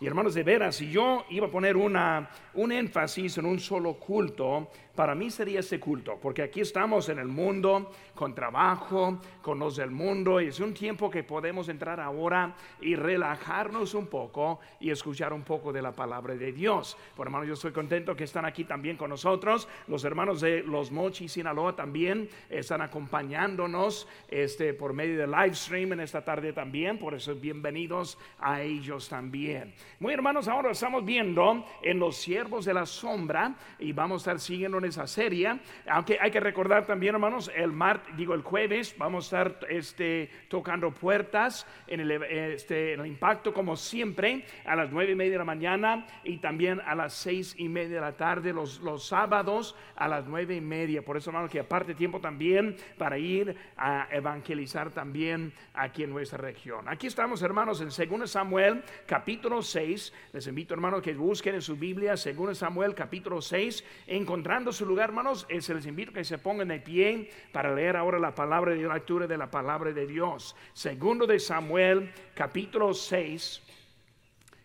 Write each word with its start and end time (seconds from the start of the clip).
Y 0.00 0.06
hermanos, 0.06 0.34
de 0.34 0.44
veras, 0.44 0.76
si 0.76 0.90
yo 0.90 1.24
iba 1.28 1.48
a 1.48 1.50
poner 1.50 1.76
una, 1.76 2.30
un 2.54 2.70
énfasis 2.70 3.38
en 3.38 3.46
un 3.46 3.58
solo 3.58 3.94
culto, 3.94 4.68
para 4.94 5.14
mí 5.14 5.30
sería 5.30 5.60
ese 5.60 5.78
culto, 5.78 6.18
porque 6.20 6.42
aquí 6.42 6.60
estamos 6.60 7.08
en 7.08 7.20
el 7.20 7.28
mundo, 7.28 7.92
con 8.16 8.34
trabajo, 8.34 9.20
con 9.42 9.60
los 9.60 9.76
del 9.76 9.92
mundo, 9.92 10.40
y 10.40 10.48
es 10.48 10.58
un 10.58 10.74
tiempo 10.74 11.08
que 11.08 11.22
podemos 11.22 11.68
entrar 11.68 12.00
ahora 12.00 12.56
y 12.80 12.96
relajarnos 12.96 13.94
un 13.94 14.08
poco 14.08 14.58
y 14.80 14.90
escuchar 14.90 15.32
un 15.32 15.42
poco 15.42 15.72
de 15.72 15.82
la 15.82 15.92
palabra 15.92 16.34
de 16.34 16.52
Dios. 16.52 16.96
Por 17.14 17.28
hermanos, 17.28 17.46
yo 17.46 17.54
estoy 17.54 17.70
contento 17.70 18.16
que 18.16 18.24
están 18.24 18.44
aquí 18.44 18.64
también 18.64 18.96
con 18.96 19.10
nosotros. 19.10 19.68
Los 19.86 20.02
hermanos 20.02 20.40
de 20.40 20.64
Los 20.64 20.90
Mochis, 20.90 21.30
Sinaloa 21.30 21.76
también 21.76 22.28
están 22.50 22.82
acompañándonos 22.82 24.08
este, 24.28 24.74
por 24.74 24.94
medio 24.94 25.16
de 25.16 25.28
live 25.28 25.54
stream 25.54 25.92
en 25.92 26.00
esta 26.00 26.24
tarde 26.24 26.52
también, 26.52 26.98
por 26.98 27.14
eso 27.14 27.36
bienvenidos 27.36 28.18
a 28.40 28.62
ellos 28.62 29.08
también. 29.08 29.74
Muy 30.00 30.14
hermanos, 30.14 30.46
ahora 30.46 30.70
estamos 30.70 31.04
viendo 31.04 31.64
en 31.82 31.98
los 31.98 32.16
siervos 32.16 32.64
de 32.64 32.74
la 32.74 32.86
sombra 32.86 33.54
y 33.78 33.92
vamos 33.92 34.22
a 34.26 34.32
estar 34.32 34.40
siguiendo 34.40 34.78
esa 34.78 35.06
serie. 35.06 35.58
Aunque 35.88 36.18
hay 36.20 36.30
que 36.30 36.40
recordar 36.40 36.86
también, 36.86 37.14
hermanos, 37.14 37.50
el 37.54 37.72
martes, 37.72 38.16
digo 38.16 38.34
el 38.34 38.42
jueves, 38.42 38.94
vamos 38.96 39.32
a 39.32 39.42
estar 39.42 39.66
este, 39.68 40.30
tocando 40.48 40.92
puertas 40.92 41.66
en 41.86 42.00
el, 42.00 42.10
este, 42.10 42.94
el 42.94 43.06
impacto, 43.06 43.52
como 43.52 43.76
siempre, 43.76 44.44
a 44.64 44.76
las 44.76 44.90
nueve 44.92 45.12
y 45.12 45.14
media 45.16 45.32
de 45.32 45.38
la 45.38 45.44
mañana 45.44 46.06
y 46.22 46.38
también 46.38 46.80
a 46.86 46.94
las 46.94 47.14
seis 47.14 47.54
y 47.58 47.68
media 47.68 47.96
de 47.96 48.00
la 48.00 48.16
tarde, 48.16 48.52
los, 48.52 48.80
los 48.80 49.06
sábados 49.06 49.74
a 49.96 50.06
las 50.06 50.26
nueve 50.26 50.54
y 50.54 50.60
media. 50.60 51.02
Por 51.02 51.16
eso, 51.16 51.30
hermanos, 51.30 51.50
que 51.50 51.60
aparte 51.60 51.94
tiempo 51.94 52.20
también 52.20 52.76
para 52.96 53.18
ir 53.18 53.56
a 53.76 54.06
evangelizar 54.12 54.90
también 54.90 55.52
aquí 55.74 56.04
en 56.04 56.10
nuestra 56.10 56.38
región. 56.38 56.88
Aquí 56.88 57.06
estamos, 57.06 57.42
hermanos, 57.42 57.80
en 57.80 57.88
2 57.88 58.30
Samuel, 58.30 58.82
capítulo 59.06 59.62
6. 59.62 59.77
Les 59.78 60.46
invito, 60.48 60.74
hermanos, 60.74 61.02
que 61.02 61.14
busquen 61.14 61.54
en 61.54 61.62
su 61.62 61.76
Biblia, 61.76 62.14
2 62.16 62.58
Samuel, 62.58 62.96
capítulo 62.96 63.40
6, 63.40 63.84
encontrando 64.08 64.72
su 64.72 64.84
lugar, 64.84 65.10
hermanos, 65.10 65.46
eh, 65.48 65.60
se 65.60 65.72
les 65.72 65.86
invito 65.86 66.12
que 66.12 66.24
se 66.24 66.38
pongan 66.38 66.66
de 66.66 66.80
pie 66.80 67.30
para 67.52 67.72
leer 67.72 67.96
ahora 67.96 68.18
la 68.18 68.34
palabra 68.34 68.74
de 68.74 68.88
lectura 68.88 69.28
de 69.28 69.38
la 69.38 69.48
palabra 69.48 69.92
de 69.92 70.06
Dios. 70.06 70.56
Segundo 70.72 71.28
de 71.28 71.38
Samuel, 71.38 72.10
capítulo 72.34 72.92
6, 72.92 73.62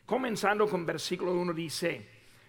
comenzando 0.07 0.67
con 0.67 0.83
versículo 0.83 1.33
1, 1.33 1.53
dice, 1.53 2.07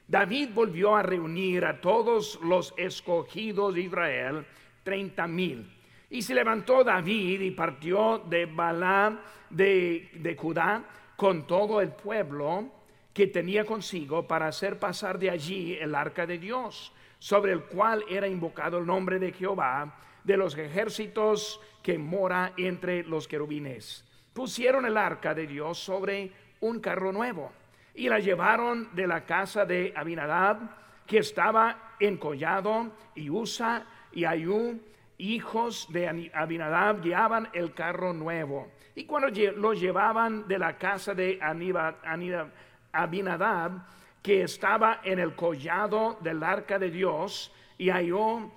David 0.09 0.51
volvió 0.55 0.97
a 0.97 1.03
reunir 1.03 1.67
a 1.67 1.83
todos 1.83 2.41
los 2.43 2.73
escogidos 2.79 3.75
de 3.75 3.83
Israel, 3.83 4.47
treinta 4.83 5.27
mil. 5.27 5.71
Y 6.09 6.23
se 6.23 6.35
levantó 6.35 6.83
David 6.83 7.43
y 7.43 7.51
partió 7.51 8.23
de 8.27 8.47
Balá 8.47 9.21
de, 9.51 10.09
de 10.15 10.35
Judá 10.35 10.83
con 11.25 11.47
todo 11.47 11.81
el 11.81 11.89
pueblo 11.89 12.69
que 13.15 13.27
tenía 13.27 13.65
consigo 13.65 14.29
para 14.29 14.47
hacer 14.47 14.79
pasar 14.79 15.19
de 15.19 15.31
allí 15.31 15.73
el 15.73 15.95
arca 15.95 16.27
de 16.27 16.37
Dios 16.37 16.93
sobre 17.19 17.53
el 17.53 17.63
cual 17.63 18.05
era 18.11 18.29
invocado 18.29 18.77
el 18.77 18.85
nombre 18.85 19.19
de 19.19 19.33
Jehová 19.33 20.03
de 20.23 20.37
los 20.37 20.55
ejércitos 20.59 21.63
que 21.83 21.97
mora 21.97 22.53
entre 22.59 23.05
los 23.05 23.27
querubines. 23.27 24.05
Pusieron 24.35 24.85
el 24.85 24.99
arca 24.99 25.33
de 25.33 25.47
Dios 25.47 25.79
sobre 25.79 26.31
un 26.61 26.79
carro 26.81 27.11
nuevo 27.11 27.53
y 27.95 28.11
la 28.11 28.19
llevaron 28.19 28.95
de 28.95 29.07
la 29.07 29.25
casa 29.25 29.65
de 29.65 29.95
Abinadab, 29.97 30.59
que 31.07 31.21
estaba 31.21 31.95
encollado, 32.01 32.93
y 33.15 33.31
Usa 33.31 33.87
y 34.13 34.27
Ayú, 34.27 34.79
hijos 35.33 35.87
de 35.91 36.31
Abinadab, 36.35 37.01
guiaban 37.01 37.49
el 37.53 37.73
carro 37.73 38.13
nuevo. 38.13 38.69
Y 38.95 39.05
cuando 39.05 39.29
lo 39.57 39.73
llevaban 39.73 40.47
de 40.47 40.59
la 40.59 40.77
casa 40.77 41.15
de 41.15 41.39
Abinadab, 42.93 43.73
que 44.23 44.43
estaba 44.43 45.01
en 45.05 45.19
el 45.19 45.35
collado 45.35 46.19
del 46.21 46.43
arca 46.43 46.79
de 46.79 46.91
Dios 46.91 47.53
y 47.77 47.91
Ayó 47.91 48.51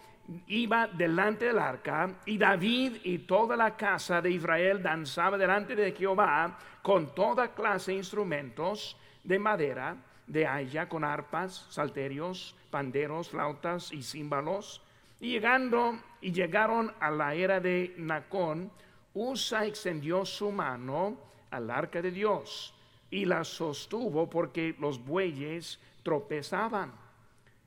iba 0.47 0.87
delante 0.87 1.45
del 1.45 1.59
arca 1.59 2.09
y 2.25 2.37
David 2.37 2.97
y 3.03 3.19
toda 3.19 3.55
la 3.55 3.75
casa 3.75 4.21
de 4.21 4.31
Israel 4.31 4.81
danzaba 4.81 5.37
delante 5.37 5.75
de 5.75 5.91
Jehová 5.91 6.57
con 6.81 7.13
toda 7.13 7.53
clase 7.53 7.91
de 7.91 7.97
instrumentos 7.97 8.97
de 9.23 9.39
madera, 9.39 9.97
de 10.25 10.45
haya, 10.45 10.87
con 10.87 11.03
arpas, 11.03 11.65
salterios, 11.69 12.55
panderos, 12.69 13.29
flautas 13.29 13.91
y 13.91 14.03
címbalos. 14.03 14.81
Y 15.19 15.31
llegando 15.31 15.99
y 16.21 16.31
llegaron 16.31 16.93
a 16.99 17.09
la 17.11 17.33
era 17.33 17.59
de 17.59 17.95
Nacón, 17.97 18.71
Usa 19.13 19.65
extendió 19.65 20.25
su 20.25 20.51
mano 20.51 21.17
al 21.49 21.71
arca 21.71 22.01
de 22.01 22.11
Dios 22.11 22.73
y 23.09 23.25
la 23.25 23.43
sostuvo 23.43 24.29
porque 24.29 24.75
los 24.79 25.03
bueyes 25.03 25.79
tropezaban. 26.03 26.91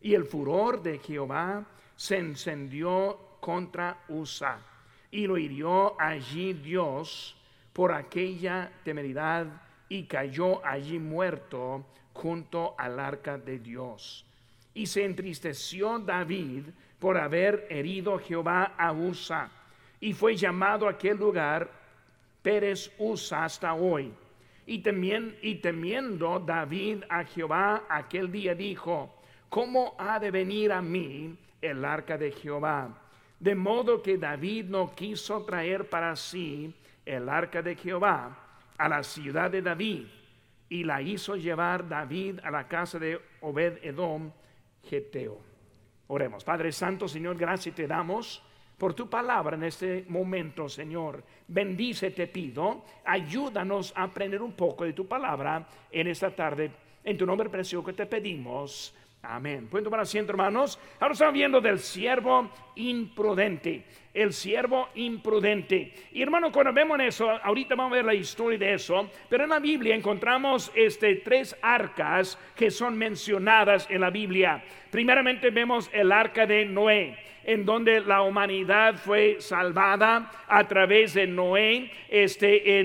Y 0.00 0.14
el 0.14 0.24
furor 0.24 0.82
de 0.82 0.98
Jehová 0.98 1.66
se 1.96 2.18
encendió 2.18 3.18
contra 3.40 4.04
Usa 4.08 4.60
y 5.10 5.26
lo 5.26 5.36
hirió 5.36 6.00
allí 6.00 6.52
Dios 6.52 7.36
por 7.72 7.92
aquella 7.92 8.70
temeridad 8.84 9.46
y 9.88 10.04
cayó 10.04 10.64
allí 10.64 10.98
muerto 10.98 11.84
junto 12.12 12.74
al 12.78 13.00
arca 13.00 13.38
de 13.38 13.58
Dios. 13.58 14.24
Y 14.72 14.86
se 14.86 15.04
entristeció 15.04 15.98
David 15.98 16.66
por 17.00 17.18
haber 17.18 17.66
herido 17.70 18.18
Jehová 18.18 18.74
a 18.78 18.92
Usa 18.92 19.50
y 19.98 20.12
fue 20.12 20.36
llamado 20.36 20.86
aquel 20.86 21.16
lugar 21.16 21.68
Pérez 22.42 22.92
Usa 22.98 23.44
hasta 23.44 23.74
hoy 23.74 24.12
y, 24.66 24.78
temiendo 25.56 26.38
David 26.38 27.02
a 27.08 27.24
Jehová 27.24 27.86
aquel 27.88 28.30
día 28.30 28.54
dijo, 28.54 29.12
¿cómo 29.48 29.96
ha 29.98 30.20
de 30.20 30.30
venir 30.30 30.70
a 30.70 30.80
mí 30.80 31.36
el 31.60 31.84
arca 31.84 32.16
de 32.16 32.30
Jehová? 32.30 32.96
De 33.40 33.56
modo 33.56 34.00
que 34.00 34.16
David 34.16 34.66
no 34.66 34.94
quiso 34.94 35.42
traer 35.44 35.88
para 35.88 36.14
sí 36.14 36.72
el 37.04 37.28
arca 37.28 37.62
de 37.62 37.74
Jehová 37.74 38.38
a 38.78 38.88
la 38.88 39.02
ciudad 39.02 39.50
de 39.50 39.62
David 39.62 40.06
y 40.68 40.84
la 40.84 41.02
hizo 41.02 41.34
llevar 41.34 41.88
David 41.88 42.38
a 42.44 42.50
la 42.52 42.68
casa 42.68 42.98
de 43.00 43.20
Obed 43.40 43.78
Edom, 43.82 44.30
Geteo. 44.84 45.49
Oremos, 46.12 46.42
Padre 46.42 46.72
Santo, 46.72 47.06
Señor, 47.06 47.36
gracias 47.36 47.72
te 47.72 47.86
damos 47.86 48.42
por 48.76 48.94
tu 48.94 49.08
palabra 49.08 49.56
en 49.56 49.62
este 49.62 50.06
momento, 50.08 50.68
Señor. 50.68 51.22
Bendice, 51.46 52.10
te 52.10 52.26
pido. 52.26 52.82
Ayúdanos 53.04 53.92
a 53.94 54.02
aprender 54.02 54.42
un 54.42 54.54
poco 54.54 54.82
de 54.82 54.92
tu 54.92 55.06
palabra 55.06 55.68
en 55.88 56.08
esta 56.08 56.34
tarde. 56.34 56.72
En 57.04 57.16
tu 57.16 57.24
nombre 57.24 57.48
precioso 57.48 57.86
que 57.86 57.92
te 57.92 58.06
pedimos. 58.06 58.92
Amén. 59.22 59.68
Pueden 59.68 59.84
tomar 59.84 60.00
asiento, 60.00 60.32
hermanos. 60.32 60.78
Ahora 60.98 61.12
estamos 61.12 61.34
viendo 61.34 61.60
del 61.60 61.78
siervo 61.78 62.50
imprudente. 62.76 63.84
El 64.14 64.32
siervo 64.32 64.88
imprudente. 64.94 65.92
Y 66.12 66.22
hermano, 66.22 66.50
cuando 66.50 66.72
vemos 66.72 66.98
eso, 67.00 67.30
ahorita 67.30 67.74
vamos 67.74 67.92
a 67.92 67.96
ver 67.96 68.04
la 68.06 68.14
historia 68.14 68.58
de 68.58 68.74
eso. 68.74 69.10
Pero 69.28 69.44
en 69.44 69.50
la 69.50 69.58
Biblia 69.58 69.94
encontramos 69.94 70.72
este, 70.74 71.16
tres 71.16 71.54
arcas 71.60 72.38
que 72.56 72.70
son 72.70 72.96
mencionadas 72.96 73.86
en 73.90 74.00
la 74.00 74.10
Biblia. 74.10 74.64
Primeramente 74.90 75.50
vemos 75.50 75.90
el 75.92 76.12
arca 76.12 76.46
de 76.46 76.64
Noé 76.64 77.18
en 77.44 77.64
donde 77.64 78.00
la 78.00 78.22
humanidad 78.22 78.96
fue 78.96 79.36
salvada 79.40 80.30
a 80.46 80.66
través 80.66 81.14
de 81.14 81.26
Noé 81.26 81.90
este, 82.08 82.80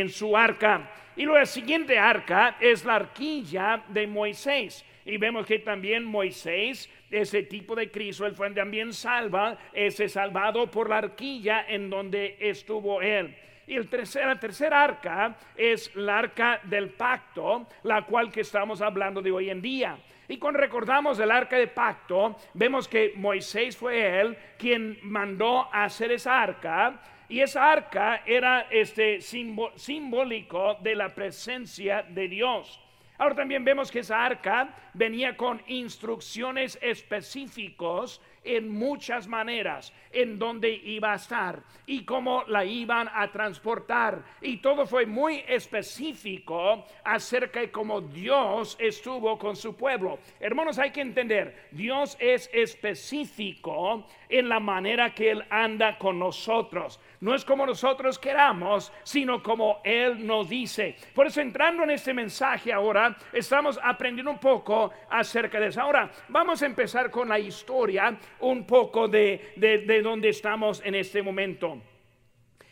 en, 0.00 0.08
su 0.08 0.36
arca. 0.36 0.90
Y 1.16 1.22
luego 1.24 1.38
la 1.38 1.46
siguiente 1.46 1.98
arca 1.98 2.56
es 2.60 2.84
la 2.84 2.96
arquilla 2.96 3.82
de 3.88 4.06
Moisés. 4.06 4.84
Y 5.04 5.16
vemos 5.16 5.46
que 5.46 5.58
también 5.58 6.04
Moisés, 6.04 6.88
ese 7.10 7.42
tipo 7.42 7.74
de 7.74 7.90
Cristo, 7.90 8.26
él 8.26 8.34
fue 8.34 8.50
también 8.50 8.92
salva, 8.92 9.58
ese 9.72 10.08
salvado 10.08 10.70
por 10.70 10.88
la 10.88 10.98
arquilla 10.98 11.66
en 11.68 11.90
donde 11.90 12.36
estuvo 12.40 13.02
él. 13.02 13.34
Y 13.66 13.76
el 13.76 13.88
tercer, 13.88 14.26
la 14.26 14.38
tercera 14.38 14.82
arca 14.82 15.36
es 15.56 15.94
la 15.94 16.18
arca 16.18 16.60
del 16.64 16.90
pacto, 16.90 17.68
la 17.84 18.04
cual 18.04 18.30
que 18.30 18.40
estamos 18.40 18.80
hablando 18.82 19.22
de 19.22 19.30
hoy 19.30 19.50
en 19.50 19.62
día. 19.62 19.96
Y 20.28 20.38
cuando 20.38 20.60
recordamos 20.60 21.18
el 21.18 21.30
arca 21.30 21.56
de 21.56 21.68
pacto, 21.68 22.36
vemos 22.54 22.88
que 22.88 23.12
Moisés 23.16 23.76
fue 23.76 24.20
él 24.20 24.36
quien 24.58 24.98
mandó 25.02 25.68
hacer 25.72 26.12
esa 26.12 26.40
arca. 26.40 27.00
Y 27.28 27.40
esa 27.40 27.70
arca 27.70 28.22
era 28.26 28.66
este 28.70 29.20
simbólico 29.20 30.76
de 30.80 30.94
la 30.94 31.08
presencia 31.08 32.02
de 32.02 32.28
Dios. 32.28 32.80
Ahora 33.22 33.36
también 33.36 33.64
vemos 33.64 33.92
que 33.92 34.00
esa 34.00 34.24
arca 34.24 34.74
venía 34.94 35.36
con 35.36 35.62
instrucciones 35.68 36.76
específicos 36.82 38.20
en 38.42 38.68
muchas 38.68 39.28
maneras 39.28 39.92
en 40.10 40.40
donde 40.40 40.70
iba 40.70 41.12
a 41.12 41.14
estar 41.14 41.62
y 41.86 42.04
cómo 42.04 42.42
la 42.48 42.64
iban 42.64 43.08
a 43.14 43.30
transportar. 43.30 44.24
Y 44.40 44.56
todo 44.56 44.86
fue 44.86 45.06
muy 45.06 45.44
específico 45.46 46.84
acerca 47.04 47.60
de 47.60 47.70
cómo 47.70 48.00
Dios 48.00 48.76
estuvo 48.80 49.38
con 49.38 49.54
su 49.54 49.76
pueblo. 49.76 50.18
Hermanos, 50.40 50.80
hay 50.80 50.90
que 50.90 51.02
entender, 51.02 51.68
Dios 51.70 52.16
es 52.18 52.50
específico 52.52 54.04
en 54.28 54.48
la 54.48 54.58
manera 54.58 55.14
que 55.14 55.30
Él 55.30 55.44
anda 55.48 55.96
con 55.96 56.18
nosotros. 56.18 56.98
No 57.22 57.36
es 57.36 57.44
como 57.44 57.64
nosotros 57.64 58.18
queramos, 58.18 58.92
sino 59.04 59.44
como 59.44 59.80
Él 59.84 60.26
nos 60.26 60.48
dice. 60.48 60.96
Por 61.14 61.28
eso 61.28 61.40
entrando 61.40 61.84
en 61.84 61.90
este 61.90 62.12
mensaje 62.12 62.72
ahora, 62.72 63.16
estamos 63.32 63.78
aprendiendo 63.80 64.32
un 64.32 64.40
poco 64.40 64.90
acerca 65.08 65.60
de 65.60 65.68
eso. 65.68 65.80
Ahora, 65.80 66.10
vamos 66.26 66.60
a 66.60 66.66
empezar 66.66 67.12
con 67.12 67.28
la 67.28 67.38
historia 67.38 68.18
un 68.40 68.66
poco 68.66 69.06
de, 69.06 69.52
de, 69.54 69.78
de 69.78 70.02
donde 70.02 70.30
estamos 70.30 70.82
en 70.84 70.96
este 70.96 71.22
momento. 71.22 71.80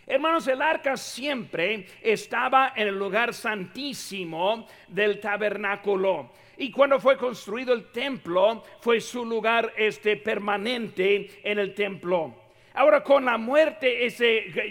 Hermanos, 0.04 0.48
el 0.48 0.60
arca 0.60 0.96
siempre 0.96 1.86
estaba 2.02 2.72
en 2.74 2.88
el 2.88 2.98
lugar 2.98 3.32
santísimo 3.32 4.66
del 4.88 5.20
tabernáculo. 5.20 6.32
Y 6.56 6.72
cuando 6.72 6.98
fue 6.98 7.16
construido 7.16 7.72
el 7.72 7.92
templo, 7.92 8.64
fue 8.80 9.00
su 9.00 9.24
lugar 9.24 9.72
este 9.76 10.16
permanente 10.16 11.40
en 11.44 11.60
el 11.60 11.72
templo. 11.72 12.39
Ahora 12.74 13.02
con 13.02 13.24
la 13.24 13.36
muerte 13.36 14.08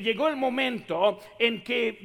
llegó 0.02 0.30
el 0.30 0.38
momento 0.38 1.20
en 1.38 1.62
que 1.62 2.00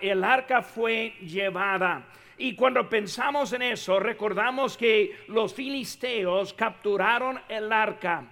el 0.00 0.24
arca 0.24 0.62
fue 0.62 1.14
llevada. 1.20 2.04
Y 2.36 2.54
cuando 2.54 2.88
pensamos 2.88 3.52
en 3.52 3.62
eso, 3.62 3.98
recordamos 4.00 4.76
que 4.76 5.16
los 5.28 5.54
filisteos 5.54 6.52
capturaron 6.52 7.40
el 7.48 7.72
arca. 7.72 8.24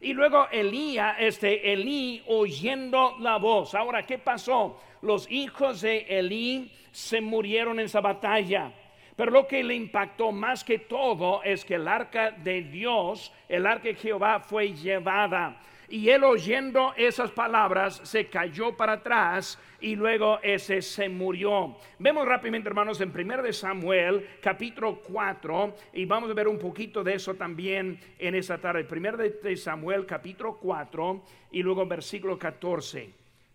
Y 0.00 0.12
luego 0.12 0.48
Elía, 0.50 1.16
este 1.18 1.72
Elí 1.72 2.22
oyendo 2.26 3.16
la 3.20 3.38
voz. 3.38 3.74
Ahora, 3.74 4.04
¿qué 4.04 4.18
pasó? 4.18 4.80
Los 5.02 5.30
hijos 5.30 5.80
de 5.80 6.06
Elí 6.08 6.70
se 6.92 7.20
murieron 7.20 7.80
en 7.80 7.86
esa 7.86 8.00
batalla. 8.00 8.70
Pero 9.16 9.30
lo 9.30 9.46
que 9.46 9.64
le 9.64 9.74
impactó 9.74 10.30
más 10.30 10.62
que 10.62 10.80
todo 10.80 11.42
es 11.42 11.64
que 11.64 11.76
el 11.76 11.88
arca 11.88 12.32
de 12.32 12.62
Dios, 12.62 13.32
el 13.48 13.66
arca 13.66 13.84
de 13.84 13.94
Jehová, 13.94 14.40
fue 14.40 14.74
llevada. 14.74 15.56
Y 15.88 16.08
él 16.08 16.24
oyendo 16.24 16.94
esas 16.96 17.30
palabras 17.30 18.00
se 18.04 18.26
cayó 18.26 18.76
para 18.76 18.94
atrás 18.94 19.58
y 19.80 19.96
luego 19.96 20.38
ese 20.42 20.80
se 20.80 21.08
murió. 21.08 21.76
Vemos 21.98 22.26
rápidamente, 22.26 22.68
hermanos, 22.68 23.00
en 23.00 23.10
1 23.10 23.42
de 23.42 23.52
Samuel, 23.52 24.26
capítulo 24.40 25.00
4, 25.02 25.76
y 25.92 26.06
vamos 26.06 26.30
a 26.30 26.34
ver 26.34 26.48
un 26.48 26.58
poquito 26.58 27.04
de 27.04 27.14
eso 27.14 27.34
también 27.34 28.00
en 28.18 28.34
esta 28.34 28.58
tarde. 28.58 28.86
1 28.90 29.16
de 29.16 29.56
Samuel, 29.56 30.06
capítulo 30.06 30.56
4, 30.56 31.22
y 31.52 31.62
luego 31.62 31.86
versículo 31.86 32.38
14. 32.38 33.10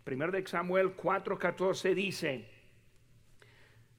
1 0.05 0.31
de 0.31 0.47
Samuel 0.47 0.91
4, 0.91 1.37
14 1.37 1.95
dice, 1.95 2.45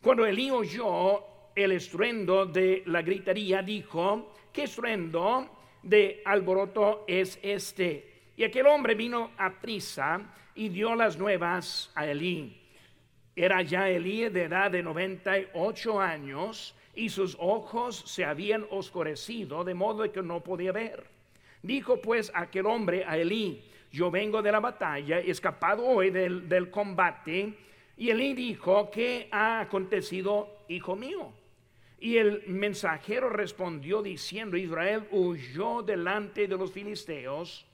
cuando 0.01 0.25
Elí 0.25 0.51
oyó 0.51 1.25
el 1.55 1.73
estruendo 1.73 2.47
de 2.47 2.83
la 2.87 3.03
gritería, 3.03 3.63
dijo, 3.63 4.33
¿qué 4.53 4.63
estruendo 4.65 5.51
de 5.83 6.23
alboroto 6.25 7.05
es 7.07 7.39
este? 7.43 8.10
Y 8.41 8.45
aquel 8.45 8.69
hombre 8.69 8.95
vino 8.95 9.33
a 9.37 9.51
prisa 9.61 10.19
y 10.55 10.71
dio 10.71 10.95
las 10.95 11.19
nuevas 11.19 11.93
a 11.95 12.07
Elí. 12.07 12.59
Era 13.37 13.61
ya 13.61 13.91
Elí 13.91 14.31
de 14.31 14.45
edad 14.45 14.71
de 14.71 14.83
98 14.83 16.01
años 16.01 16.75
y 16.95 17.11
sus 17.11 17.37
ojos 17.39 18.03
se 18.07 18.25
habían 18.25 18.65
oscurecido 18.71 19.63
de 19.63 19.75
modo 19.75 20.11
que 20.11 20.23
no 20.23 20.43
podía 20.43 20.73
ver. 20.73 21.05
Dijo 21.63 22.01
pues 22.01 22.33
aquel 22.35 22.65
hombre 22.65 23.05
a 23.07 23.19
Elí, 23.19 23.63
yo 23.93 24.11
vengo 24.11 24.41
de 24.41 24.53
la 24.53 24.61
batalla, 24.61 25.19
escapado 25.19 25.85
hoy 25.85 26.09
del, 26.09 26.49
del 26.49 26.71
combate. 26.71 27.53
Y 27.99 28.09
Elí 28.09 28.33
dijo, 28.33 28.91
¿qué 28.91 29.29
ha 29.31 29.61
acontecido, 29.61 30.65
hijo 30.67 30.97
mío? 30.97 31.31
Y 31.99 32.17
el 32.17 32.45
mensajero 32.47 33.29
respondió 33.29 34.01
diciendo, 34.01 34.57
Israel 34.57 35.07
huyó 35.11 35.83
delante 35.83 36.49
de 36.49 36.57
los 36.57 36.73
filisteos 36.73 37.67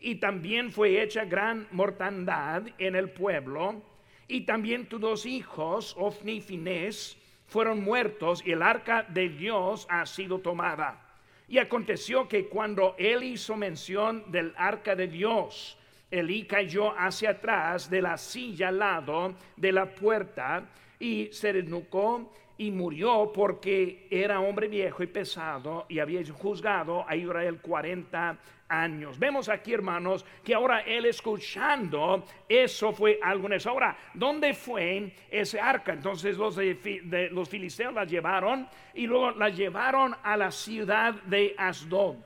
y 0.00 0.16
también 0.16 0.70
fue 0.70 1.02
hecha 1.02 1.24
gran 1.24 1.66
mortandad 1.70 2.62
en 2.78 2.94
el 2.94 3.10
pueblo, 3.10 3.82
y 4.26 4.42
también 4.42 4.86
tus 4.86 5.00
dos 5.00 5.26
hijos, 5.26 5.94
Ofni 5.98 6.36
y 6.36 6.40
Finés, 6.40 7.16
fueron 7.46 7.82
muertos, 7.82 8.42
y 8.44 8.52
el 8.52 8.62
arca 8.62 9.04
de 9.08 9.28
Dios 9.28 9.86
ha 9.88 10.04
sido 10.06 10.38
tomada. 10.40 11.04
Y 11.48 11.58
aconteció 11.58 12.28
que 12.28 12.46
cuando 12.46 12.94
él 12.98 13.22
hizo 13.22 13.56
mención 13.56 14.30
del 14.30 14.52
arca 14.56 14.94
de 14.94 15.08
Dios, 15.08 15.78
Elí 16.10 16.44
cayó 16.44 16.98
hacia 16.98 17.30
atrás 17.30 17.90
de 17.90 18.00
la 18.00 18.16
silla 18.16 18.68
al 18.68 18.78
lado 18.78 19.34
de 19.56 19.72
la 19.72 19.94
puerta 19.94 20.66
y 20.98 21.28
se 21.32 21.52
desnucó 21.52 22.32
y 22.58 22.72
murió 22.72 23.30
porque 23.32 24.08
era 24.10 24.40
hombre 24.40 24.66
viejo 24.66 25.02
y 25.02 25.06
pesado 25.06 25.86
y 25.88 26.00
había 26.00 26.20
juzgado 26.32 27.08
a 27.08 27.14
Israel 27.14 27.60
40 27.62 28.36
años. 28.68 29.18
Vemos 29.18 29.48
aquí, 29.48 29.72
hermanos, 29.72 30.26
que 30.44 30.54
ahora 30.54 30.80
él 30.80 31.06
escuchando 31.06 32.24
eso 32.48 32.92
fue 32.92 33.20
algo 33.22 33.46
en. 33.46 33.60
Ahora, 33.64 33.96
¿dónde 34.12 34.54
fue 34.54 35.14
ese 35.30 35.60
arca? 35.60 35.92
Entonces 35.92 36.36
los, 36.36 36.56
de, 36.56 37.28
los 37.32 37.48
filisteos 37.48 37.94
la 37.94 38.04
llevaron 38.04 38.68
y 38.92 39.06
luego 39.06 39.30
la 39.30 39.48
llevaron 39.48 40.16
a 40.22 40.36
la 40.36 40.50
ciudad 40.50 41.14
de 41.14 41.54
Asdod. 41.56 42.16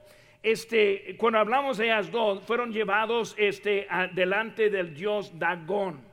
Este, 0.42 1.14
cuando 1.18 1.38
hablamos 1.38 1.76
de 1.76 1.92
Asdod, 1.92 2.40
fueron 2.40 2.72
llevados 2.72 3.34
este, 3.38 3.86
delante 4.14 4.70
del 4.70 4.94
dios 4.94 5.38
Dagón. 5.38 6.11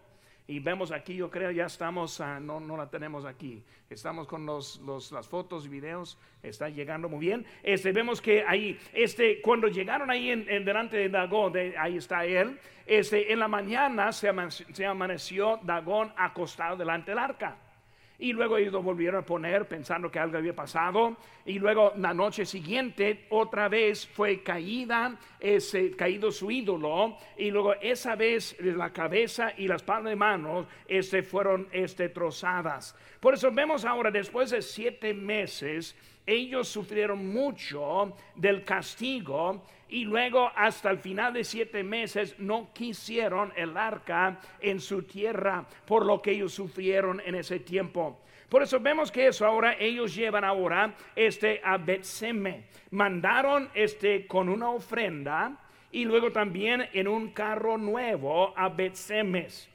Y 0.49 0.57
vemos 0.57 0.91
aquí, 0.91 1.13
yo 1.13 1.29
creo, 1.29 1.51
ya 1.51 1.67
estamos, 1.67 2.19
ah, 2.21 2.39
no, 2.39 2.59
no 2.59 2.75
la 2.75 2.89
tenemos 2.89 3.23
aquí. 3.23 3.63
Estamos 3.87 4.27
con 4.27 4.47
los, 4.47 4.81
las 5.11 5.27
fotos 5.27 5.67
y 5.67 5.69
videos, 5.69 6.17
está 6.41 6.69
llegando 6.69 7.07
muy 7.07 7.19
bien. 7.19 7.45
Este, 7.61 7.91
vemos 7.91 8.19
que 8.19 8.43
ahí, 8.43 8.75
este, 8.91 9.41
cuando 9.41 9.67
llegaron 9.67 10.09
ahí 10.09 10.31
en, 10.31 10.65
delante 10.65 10.97
de 10.97 11.07
Dagón, 11.07 11.53
ahí 11.77 11.97
está 11.97 12.25
él, 12.25 12.59
este, 12.87 13.31
en 13.31 13.37
la 13.37 13.47
mañana 13.47 14.11
se, 14.11 14.31
se 14.49 14.87
amaneció 14.87 15.59
Dagón 15.61 16.11
acostado 16.17 16.75
delante 16.77 17.11
del 17.11 17.19
arca. 17.19 17.55
Y 18.19 18.33
luego 18.33 18.57
ellos 18.57 18.73
lo 18.73 18.83
volvieron 18.83 19.21
a 19.21 19.25
poner 19.25 19.65
pensando 19.65 20.11
que 20.11 20.19
algo 20.19 20.37
había 20.37 20.53
pasado. 20.53 21.15
Y 21.45 21.57
luego 21.57 21.93
la 21.95 22.13
noche 22.13 22.45
siguiente 22.45 23.25
otra 23.29 23.69
vez 23.69 24.05
fue 24.05 24.43
caída, 24.43 25.17
caído 25.97 26.29
su 26.31 26.51
ídolo. 26.51 27.17
Y 27.37 27.49
luego 27.49 27.75
esa 27.75 28.15
vez 28.15 28.57
la 28.59 28.91
cabeza 28.91 29.53
y 29.57 29.67
las 29.67 29.83
palmas 29.83 30.11
de 30.11 30.15
manos 30.17 30.67
este, 30.87 31.23
fueron 31.23 31.69
este, 31.71 32.09
trozadas. 32.09 32.93
Por 33.21 33.33
eso 33.33 33.51
vemos 33.51 33.85
ahora, 33.85 34.11
después 34.11 34.49
de 34.49 34.61
siete 34.61 35.13
meses, 35.13 35.95
ellos 36.29 36.67
sufrieron 36.67 37.27
mucho 37.27 38.15
del 38.35 38.63
castigo 38.63 39.63
y 39.89 40.05
luego 40.05 40.51
hasta 40.55 40.91
el 40.91 40.99
final 40.99 41.33
de 41.33 41.43
siete 41.43 41.83
meses 41.83 42.35
no 42.37 42.69
quisieron 42.73 43.51
el 43.55 43.75
arca 43.75 44.39
en 44.59 44.79
su 44.79 45.03
tierra 45.03 45.65
por 45.85 46.05
lo 46.05 46.21
que 46.21 46.31
ellos 46.31 46.53
sufrieron 46.53 47.21
en 47.25 47.35
ese 47.35 47.59
tiempo. 47.59 48.21
Por 48.49 48.63
eso 48.63 48.79
vemos 48.79 49.11
que 49.11 49.27
eso 49.27 49.45
ahora 49.45 49.75
ellos 49.79 50.15
llevan 50.15 50.43
ahora 50.43 50.95
este 51.15 51.61
a 51.63 51.77
Betseme. 51.77 52.65
Mandaron 52.91 53.69
este 53.73 54.25
con 54.25 54.49
una 54.49 54.69
ofrenda 54.71 55.57
y 55.91 56.05
luego 56.05 56.31
también 56.31 56.87
en 56.93 57.07
un 57.07 57.31
carro 57.31 57.77
nuevo 57.77 58.53
a 58.55 58.69
Betsemes. 58.69 59.69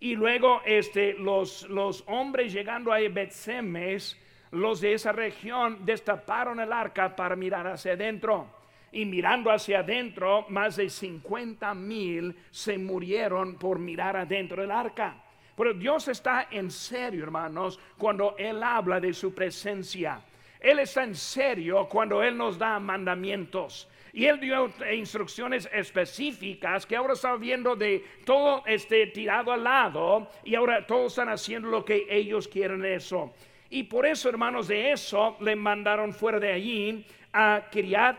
Y 0.00 0.14
luego 0.14 0.62
este 0.64 1.14
los, 1.14 1.68
los 1.68 2.04
hombres 2.06 2.52
llegando 2.52 2.92
a 2.92 2.98
Betsemes, 3.00 4.16
los 4.50 4.80
de 4.80 4.94
esa 4.94 5.12
región 5.12 5.84
destaparon 5.84 6.60
el 6.60 6.72
arca 6.72 7.14
para 7.14 7.36
mirar 7.36 7.66
hacia 7.66 7.92
adentro 7.92 8.58
y 8.92 9.04
mirando 9.04 9.50
hacia 9.50 9.80
adentro, 9.80 10.46
más 10.48 10.76
de 10.76 10.88
50 10.88 11.74
mil 11.74 12.34
se 12.50 12.78
murieron 12.78 13.56
por 13.56 13.78
mirar 13.78 14.16
adentro 14.16 14.62
del 14.62 14.70
arca. 14.70 15.16
Pero 15.56 15.74
Dios 15.74 16.08
está 16.08 16.48
en 16.50 16.70
serio, 16.70 17.24
hermanos, 17.24 17.78
cuando 17.98 18.36
Él 18.38 18.62
habla 18.62 19.00
de 19.00 19.12
su 19.12 19.34
presencia. 19.34 20.20
Él 20.60 20.78
está 20.78 21.04
en 21.04 21.14
serio 21.14 21.88
cuando 21.88 22.22
Él 22.22 22.36
nos 22.36 22.58
da 22.58 22.78
mandamientos. 22.78 23.88
Y 24.12 24.24
Él 24.24 24.40
dio 24.40 24.72
instrucciones 24.92 25.68
específicas 25.72 26.86
que 26.86 26.96
ahora 26.96 27.12
están 27.12 27.38
viendo 27.38 27.76
de 27.76 28.04
todo 28.24 28.62
este 28.66 29.08
tirado 29.08 29.52
al 29.52 29.64
lado 29.64 30.30
y 30.44 30.54
ahora 30.54 30.86
todos 30.86 31.12
están 31.12 31.28
haciendo 31.28 31.68
lo 31.68 31.84
que 31.84 32.06
ellos 32.08 32.48
quieren 32.48 32.84
eso. 32.84 33.32
Y 33.70 33.82
por 33.84 34.06
eso, 34.06 34.28
hermanos, 34.28 34.68
de 34.68 34.92
eso 34.92 35.36
le 35.40 35.54
mandaron 35.54 36.12
fuera 36.12 36.40
de 36.40 36.52
allí 36.52 37.06
a 37.32 37.64
Kiriat 37.70 38.16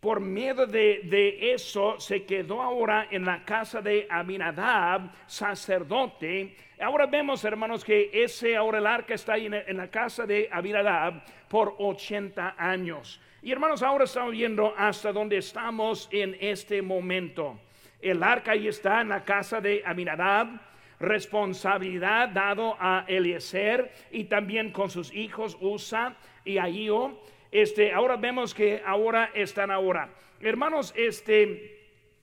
por 0.00 0.20
miedo 0.20 0.66
de, 0.66 1.00
de, 1.04 1.54
eso 1.54 1.98
se 1.98 2.24
quedó 2.24 2.60
ahora 2.60 3.08
en 3.10 3.24
la 3.24 3.42
casa 3.42 3.80
de 3.80 4.06
Aminadab, 4.10 5.10
sacerdote. 5.26 6.54
Ahora 6.78 7.06
vemos, 7.06 7.42
hermanos, 7.42 7.82
que 7.82 8.10
ese 8.12 8.54
ahora 8.54 8.78
el 8.78 8.86
arca 8.86 9.14
está 9.14 9.38
en, 9.38 9.54
en 9.54 9.76
la 9.78 9.90
casa 9.90 10.26
de 10.26 10.48
Aminadab 10.52 11.24
por 11.48 11.74
80 11.78 12.54
años. 12.58 13.18
Y 13.40 13.50
hermanos, 13.50 13.82
ahora 13.82 14.04
estamos 14.04 14.32
viendo 14.32 14.74
hasta 14.76 15.10
donde 15.10 15.38
estamos 15.38 16.08
en 16.12 16.36
este 16.38 16.82
momento. 16.82 17.58
El 18.00 18.22
arca 18.22 18.52
ahí 18.52 18.68
está 18.68 19.00
en 19.00 19.08
la 19.08 19.24
casa 19.24 19.60
de 19.62 19.82
Aminadab 19.86 20.60
responsabilidad 21.00 22.28
dado 22.28 22.76
a 22.78 23.04
Eliezer 23.08 23.92
y 24.10 24.24
también 24.24 24.70
con 24.70 24.90
sus 24.90 25.12
hijos 25.14 25.56
Usa 25.60 26.16
y 26.44 26.58
Ahío. 26.58 27.20
Este, 27.50 27.92
ahora 27.92 28.16
vemos 28.16 28.54
que 28.54 28.82
ahora 28.84 29.30
están 29.34 29.70
ahora. 29.70 30.08
Hermanos, 30.40 30.92
este, 30.96 31.74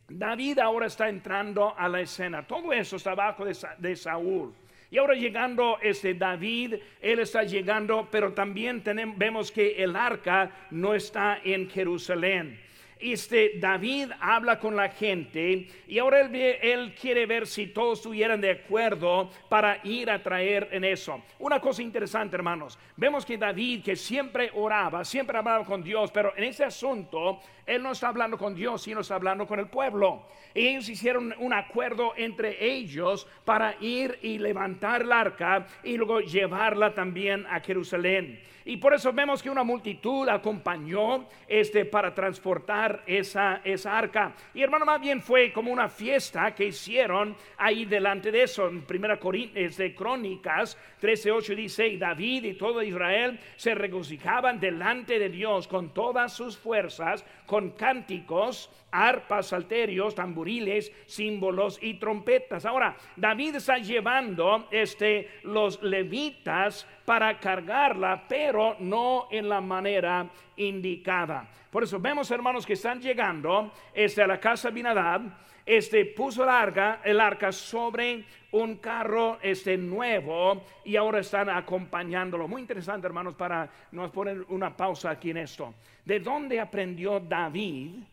David 0.10 0.60
ahora 0.60 0.88
está 0.88 1.10
entrando 1.10 1.74
a 1.78 1.88
la 1.88 2.02
escena. 2.02 2.46
Todo 2.46 2.74
eso 2.74 2.98
está 2.98 3.12
abajo 3.12 3.46
de, 3.46 3.96
Saúl. 3.96 4.54
Y 4.90 4.98
ahora 4.98 5.14
llegando 5.14 5.78
este 5.82 6.14
David, 6.14 6.76
él 7.00 7.20
está 7.20 7.44
llegando, 7.44 8.10
pero 8.12 8.34
también 8.34 8.84
tenemos, 8.84 9.18
vemos 9.18 9.52
que 9.52 9.82
el 9.82 9.96
arca 9.96 10.52
no 10.70 10.94
está 10.94 11.40
en 11.44 11.70
Jerusalén 11.70 12.60
este 13.02 13.54
David 13.58 14.12
habla 14.20 14.60
con 14.60 14.76
la 14.76 14.90
gente 14.90 15.68
y 15.88 16.00
ahora 16.00 16.22
él, 16.22 16.94
quiere 17.00 17.26
ver 17.26 17.48
si 17.48 17.68
todos 17.68 18.00
estuvieran 18.00 18.42
de 18.42 18.52
acuerdo 18.52 19.30
para 19.50 19.80
ir 19.84 20.10
a 20.10 20.22
traer 20.22 20.70
en 20.72 20.84
eso. 20.84 21.22
Una 21.40 21.60
cosa 21.60 21.82
interesante, 21.82 22.36
hermanos, 22.36 22.78
vemos 22.96 23.26
que 23.26 23.38
David, 23.38 23.84
que 23.84 23.96
siempre 23.96 24.52
oraba, 24.54 25.04
siempre 25.06 25.38
hablaba 25.38 25.66
con 25.66 25.84
Dios, 25.84 26.12
pero 26.12 26.34
en 26.36 26.44
ese 26.44 26.64
asunto 26.64 27.40
él 27.66 27.82
no 27.82 27.92
está 27.92 28.10
hablando 28.10 28.38
con 28.38 28.54
Dios, 28.54 28.84
sino 28.84 29.02
está 29.02 29.16
hablando 29.16 29.48
con 29.48 29.60
el 29.60 29.68
pueblo. 29.68 30.28
Y 30.54 30.68
ellos 30.68 30.90
hicieron 30.90 31.34
un 31.40 31.54
acuerdo 31.54 32.14
entre 32.18 32.64
ellos 32.66 33.28
para 33.46 33.76
ir 33.80 34.20
y 34.22 34.38
levantar 34.38 35.04
el 35.04 35.12
arca 35.12 35.66
y 35.84 35.98
luego 35.98 36.20
llevarla 36.20 36.94
también 36.94 37.46
a 37.48 37.60
Jerusalén. 37.62 38.42
Y 38.66 38.78
por 38.78 38.94
eso 38.94 39.12
vemos 39.12 39.42
que 39.42 39.50
una 39.50 39.64
multitud 39.64 40.28
acompañó 40.30 41.26
este 41.48 41.86
para 41.86 42.14
transportar 42.14 42.91
esa, 43.06 43.62
esa 43.64 43.98
arca. 43.98 44.34
Y 44.54 44.62
hermano, 44.62 44.86
más 44.86 45.00
bien 45.00 45.22
fue 45.22 45.52
como 45.52 45.72
una 45.72 45.90
fiesta 45.90 46.54
que 46.54 46.66
hicieron 46.66 47.36
ahí 47.58 47.86
delante 47.86 48.32
de 48.32 48.44
eso. 48.44 48.68
En 48.68 48.82
primera 48.82 49.18
de 49.18 49.96
Crónicas 49.96 50.78
13:8 51.02 51.56
dice, 51.56 51.98
David 51.98 52.46
y 52.46 52.54
todo 52.54 52.84
Israel 52.84 53.40
se 53.56 53.76
regocijaban 53.76 54.60
delante 54.60 55.20
de 55.20 55.30
Dios 55.30 55.68
con 55.68 55.94
todas 55.94 56.34
sus 56.34 56.58
fuerzas, 56.58 57.26
con 57.46 57.72
cánticos, 57.72 58.70
arpas, 58.92 59.48
salterios, 59.48 60.16
tamboriles, 60.16 60.92
símbolos 61.06 61.80
y 61.82 61.96
trompetas. 61.96 62.66
Ahora, 62.66 62.96
David 63.16 63.56
está 63.56 63.78
llevando 63.78 64.68
este, 64.72 65.30
los 65.44 65.82
levitas 65.82 66.88
para 67.06 67.40
cargarla, 67.40 68.26
pero 68.28 68.76
no 68.80 69.28
en 69.32 69.50
la 69.50 69.62
manera 69.62 70.30
indicada. 70.58 71.50
Por 71.70 71.84
eso 71.84 72.00
vemos, 72.00 72.30
hermanos, 72.32 72.66
que 72.66 72.74
están 72.74 73.02
llegando 73.02 73.72
este, 73.94 74.22
a 74.22 74.28
la 74.28 74.40
casa 74.40 74.70
de 74.70 74.76
Binadab, 74.76 75.22
este 75.66 76.06
puso 76.06 76.44
el 76.44 76.50
arca, 76.50 77.02
el 77.04 77.20
arca 77.20 77.52
sobre 77.52 78.26
un 78.52 78.78
carro 78.78 79.38
este 79.42 79.78
nuevo 79.78 80.64
y 80.84 80.96
ahora 80.96 81.20
están 81.20 81.50
acompañándolo. 81.50 82.48
Muy 82.48 82.62
interesante, 82.62 83.08
hermanos, 83.08 83.36
para 83.36 83.70
nos 83.92 84.12
poner 84.12 84.42
una 84.50 84.76
pausa 84.76 85.12
aquí 85.12 85.30
en 85.30 85.38
esto. 85.38 85.74
¿De 86.04 86.20
dónde 86.20 86.60
aprendió 86.60 87.20
David 87.20 88.04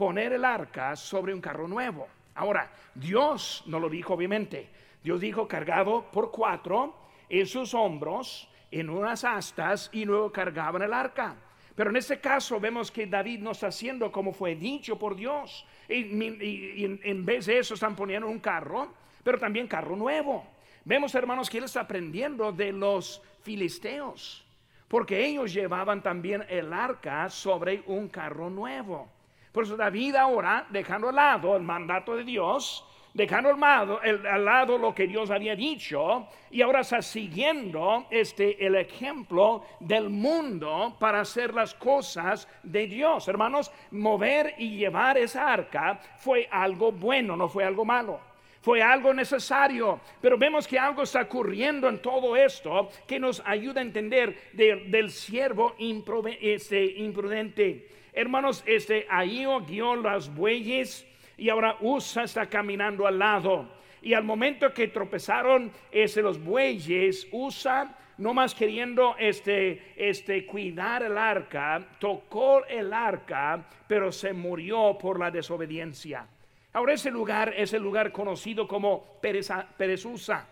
poner 0.00 0.32
el 0.32 0.46
arca 0.46 0.96
sobre 0.96 1.34
un 1.34 1.42
carro 1.42 1.68
nuevo? 1.68 2.08
Ahora, 2.34 2.70
Dios 2.94 3.62
no 3.66 3.78
lo 3.78 3.90
dijo 3.90 4.14
obviamente. 4.14 4.70
Dios 5.04 5.20
dijo 5.20 5.46
cargado 5.46 6.10
por 6.10 6.30
cuatro 6.30 6.94
en 7.28 7.46
sus 7.46 7.74
hombros, 7.74 8.48
en 8.70 8.88
unas 8.88 9.24
astas 9.24 9.90
y 9.92 10.06
luego 10.06 10.32
cargaban 10.32 10.80
el 10.80 10.94
arca. 10.94 11.36
Pero 11.76 11.90
en 11.90 11.96
este 11.96 12.18
caso 12.18 12.58
vemos 12.58 12.90
que 12.90 13.06
David 13.06 13.40
no 13.40 13.50
está 13.50 13.66
haciendo 13.66 14.10
como 14.10 14.32
fue 14.32 14.54
dicho 14.54 14.98
por 14.98 15.14
Dios. 15.16 15.66
Y, 15.86 16.82
en, 17.02 17.26
vez 17.26 17.44
de 17.44 17.58
eso 17.58 17.74
están 17.74 17.94
poniendo 17.94 18.26
un 18.26 18.40
carro, 18.40 18.94
pero 19.22 19.38
también 19.38 19.68
carro 19.68 19.96
nuevo. 19.96 20.46
Vemos, 20.82 21.14
hermanos, 21.14 21.50
que 21.50 21.58
él 21.58 21.64
está 21.64 21.82
aprendiendo 21.82 22.52
de 22.52 22.72
los 22.72 23.20
filisteos, 23.42 24.46
porque 24.88 25.26
ellos 25.26 25.52
llevaban 25.52 26.02
también 26.02 26.42
el 26.48 26.72
arca 26.72 27.28
sobre 27.28 27.82
un 27.86 28.08
carro 28.08 28.48
nuevo. 28.48 29.19
Por 29.52 29.64
eso 29.64 29.76
David 29.76 30.14
ahora, 30.14 30.66
dejando 30.70 31.08
al 31.08 31.16
lado 31.16 31.56
el 31.56 31.62
mandato 31.62 32.14
de 32.16 32.24
Dios, 32.24 32.84
dejando 33.12 33.50
al 33.50 34.44
lado, 34.44 34.78
lo 34.78 34.94
que 34.94 35.06
Dios 35.06 35.30
había 35.30 35.56
dicho 35.56 36.28
y 36.50 36.62
ahora 36.62 36.80
está 36.80 37.02
siguiendo 37.02 38.06
este 38.10 38.64
el 38.64 38.76
ejemplo 38.76 39.64
del 39.80 40.08
mundo 40.08 40.96
para 40.98 41.20
hacer 41.20 41.52
las 41.54 41.74
cosas 41.74 42.48
de 42.62 42.86
Dios. 42.86 43.26
Hermanos, 43.26 43.72
mover 43.90 44.54
y 44.58 44.76
llevar 44.76 45.18
esa 45.18 45.52
arca 45.52 46.00
fue 46.18 46.48
algo 46.50 46.92
bueno, 46.92 47.36
no 47.36 47.48
fue 47.48 47.64
algo 47.64 47.84
malo. 47.84 48.20
Fue 48.62 48.82
algo 48.82 49.14
necesario, 49.14 50.00
pero 50.20 50.36
vemos 50.36 50.68
que 50.68 50.78
algo 50.78 51.04
está 51.04 51.22
ocurriendo 51.22 51.88
en 51.88 52.02
todo 52.02 52.36
esto 52.36 52.90
que 53.06 53.18
nos 53.18 53.42
ayuda 53.46 53.80
a 53.80 53.84
entender 53.84 54.50
del 54.52 55.10
siervo 55.10 55.74
este, 55.78 56.84
imprudente. 56.84 57.88
Hermanos, 58.12 58.62
este 58.66 59.06
ahí 59.08 59.46
guió 59.66 59.96
las 59.96 60.34
bueyes 60.34 61.06
y 61.36 61.48
ahora 61.48 61.76
Usa 61.80 62.24
está 62.24 62.46
caminando 62.46 63.06
al 63.06 63.18
lado. 63.18 63.68
Y 64.02 64.14
al 64.14 64.24
momento 64.24 64.72
que 64.72 64.88
tropezaron 64.88 65.70
ese, 65.90 66.22
los 66.22 66.42
bueyes, 66.42 67.28
Usa, 67.32 67.96
no 68.18 68.34
más 68.34 68.54
queriendo 68.54 69.14
este, 69.18 69.94
este, 69.96 70.44
cuidar 70.44 71.02
el 71.02 71.16
arca, 71.16 71.86
tocó 71.98 72.64
el 72.66 72.92
arca, 72.92 73.66
pero 73.86 74.12
se 74.12 74.32
murió 74.32 74.96
por 74.98 75.18
la 75.18 75.30
desobediencia. 75.30 76.26
Ahora 76.72 76.92
ese 76.92 77.10
lugar 77.10 77.52
es 77.56 77.72
el 77.72 77.82
lugar 77.82 78.12
conocido 78.12 78.68
como 78.68 79.18
Perezusa. 79.20 80.46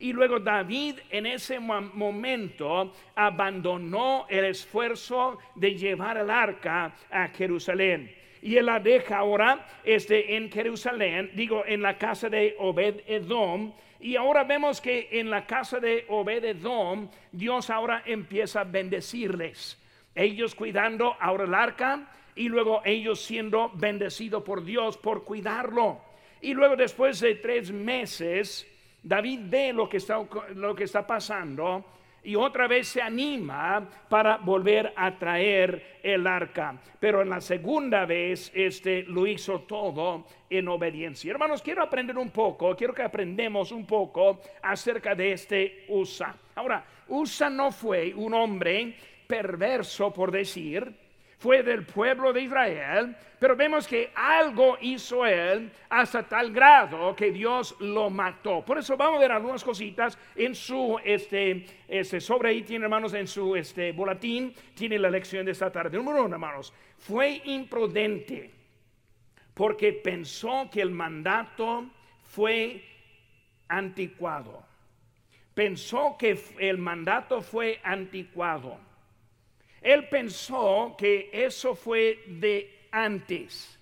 Y 0.00 0.12
luego 0.12 0.40
David 0.40 0.96
en 1.10 1.26
ese 1.26 1.60
momento 1.60 2.92
abandonó 3.14 4.26
el 4.28 4.46
esfuerzo 4.46 5.38
de 5.54 5.76
llevar 5.76 6.16
el 6.16 6.30
arca 6.30 6.94
a 7.10 7.28
Jerusalén 7.28 8.20
y 8.42 8.56
él 8.56 8.66
la 8.66 8.80
deja 8.80 9.18
ahora 9.18 9.66
este, 9.84 10.36
en 10.36 10.50
Jerusalén, 10.50 11.30
digo, 11.34 11.64
en 11.66 11.82
la 11.82 11.98
casa 11.98 12.28
de 12.28 12.56
Obed 12.58 13.02
Edom. 13.06 13.72
Y 14.00 14.16
ahora 14.16 14.44
vemos 14.44 14.80
que 14.80 15.08
en 15.12 15.28
la 15.28 15.46
casa 15.46 15.78
de 15.78 16.06
Obed 16.08 16.44
Edom, 16.44 17.10
Dios 17.32 17.68
ahora 17.68 18.02
empieza 18.06 18.62
a 18.62 18.64
bendecirles. 18.64 19.78
Ellos 20.14 20.54
cuidando 20.54 21.16
ahora 21.20 21.44
el 21.44 21.54
arca 21.54 22.10
y 22.34 22.48
luego 22.48 22.80
ellos 22.84 23.20
siendo 23.20 23.70
bendecidos 23.74 24.42
por 24.42 24.64
Dios 24.64 24.96
por 24.96 25.24
cuidarlo. 25.24 26.00
Y 26.40 26.54
luego 26.54 26.76
después 26.76 27.20
de 27.20 27.34
tres 27.34 27.70
meses, 27.70 28.66
David 29.02 29.40
ve 29.44 29.72
lo 29.72 29.88
que 29.88 29.96
está, 29.96 30.20
lo 30.54 30.74
que 30.74 30.84
está 30.84 31.06
pasando 31.06 31.84
y 32.22 32.34
otra 32.34 32.66
vez 32.66 32.88
se 32.88 33.00
anima 33.00 33.88
para 34.08 34.36
volver 34.36 34.92
a 34.94 35.18
traer 35.18 36.00
el 36.02 36.26
arca. 36.26 36.78
Pero 36.98 37.22
en 37.22 37.30
la 37.30 37.40
segunda 37.40 38.04
vez 38.04 38.50
este 38.54 39.04
lo 39.04 39.26
hizo 39.26 39.60
todo 39.62 40.26
en 40.48 40.68
obediencia. 40.68 41.30
Hermanos, 41.30 41.62
quiero 41.62 41.82
aprender 41.82 42.18
un 42.18 42.30
poco, 42.30 42.76
quiero 42.76 42.94
que 42.94 43.02
aprendamos 43.02 43.72
un 43.72 43.86
poco 43.86 44.40
acerca 44.62 45.14
de 45.14 45.32
este 45.32 45.84
Usa. 45.88 46.34
Ahora, 46.54 46.84
Usa 47.08 47.48
no 47.48 47.72
fue 47.72 48.12
un 48.14 48.34
hombre 48.34 48.94
perverso 49.26 50.12
por 50.12 50.30
decir, 50.30 50.92
fue 51.40 51.62
del 51.62 51.86
pueblo 51.86 52.34
de 52.34 52.42
Israel, 52.42 53.16
pero 53.38 53.56
vemos 53.56 53.88
que 53.88 54.10
algo 54.14 54.76
hizo 54.82 55.24
él 55.24 55.72
hasta 55.88 56.22
tal 56.22 56.52
grado 56.52 57.16
que 57.16 57.32
Dios 57.32 57.74
lo 57.80 58.10
mató. 58.10 58.62
Por 58.62 58.76
eso 58.76 58.94
vamos 58.94 59.16
a 59.16 59.20
ver 59.20 59.32
algunas 59.32 59.64
cositas 59.64 60.18
en 60.36 60.54
su, 60.54 61.00
este, 61.02 61.64
este 61.88 62.20
sobre 62.20 62.50
ahí 62.50 62.62
tiene 62.62 62.84
hermanos 62.84 63.14
en 63.14 63.26
su 63.26 63.56
este, 63.56 63.92
boletín, 63.92 64.54
tiene 64.74 64.98
la 64.98 65.08
lección 65.08 65.46
de 65.46 65.52
esta 65.52 65.72
tarde. 65.72 65.96
Número 65.96 66.26
uno, 66.26 66.34
hermanos, 66.34 66.74
fue 66.98 67.40
imprudente 67.46 68.50
porque 69.54 69.94
pensó 69.94 70.68
que 70.70 70.82
el 70.82 70.90
mandato 70.90 71.86
fue 72.22 72.84
anticuado. 73.66 74.62
Pensó 75.54 76.16
que 76.18 76.38
el 76.58 76.76
mandato 76.76 77.40
fue 77.40 77.80
anticuado. 77.82 78.89
Él 79.80 80.08
pensó 80.08 80.94
que 80.98 81.30
eso 81.32 81.74
fue 81.74 82.22
de 82.26 82.88
antes. 82.92 83.78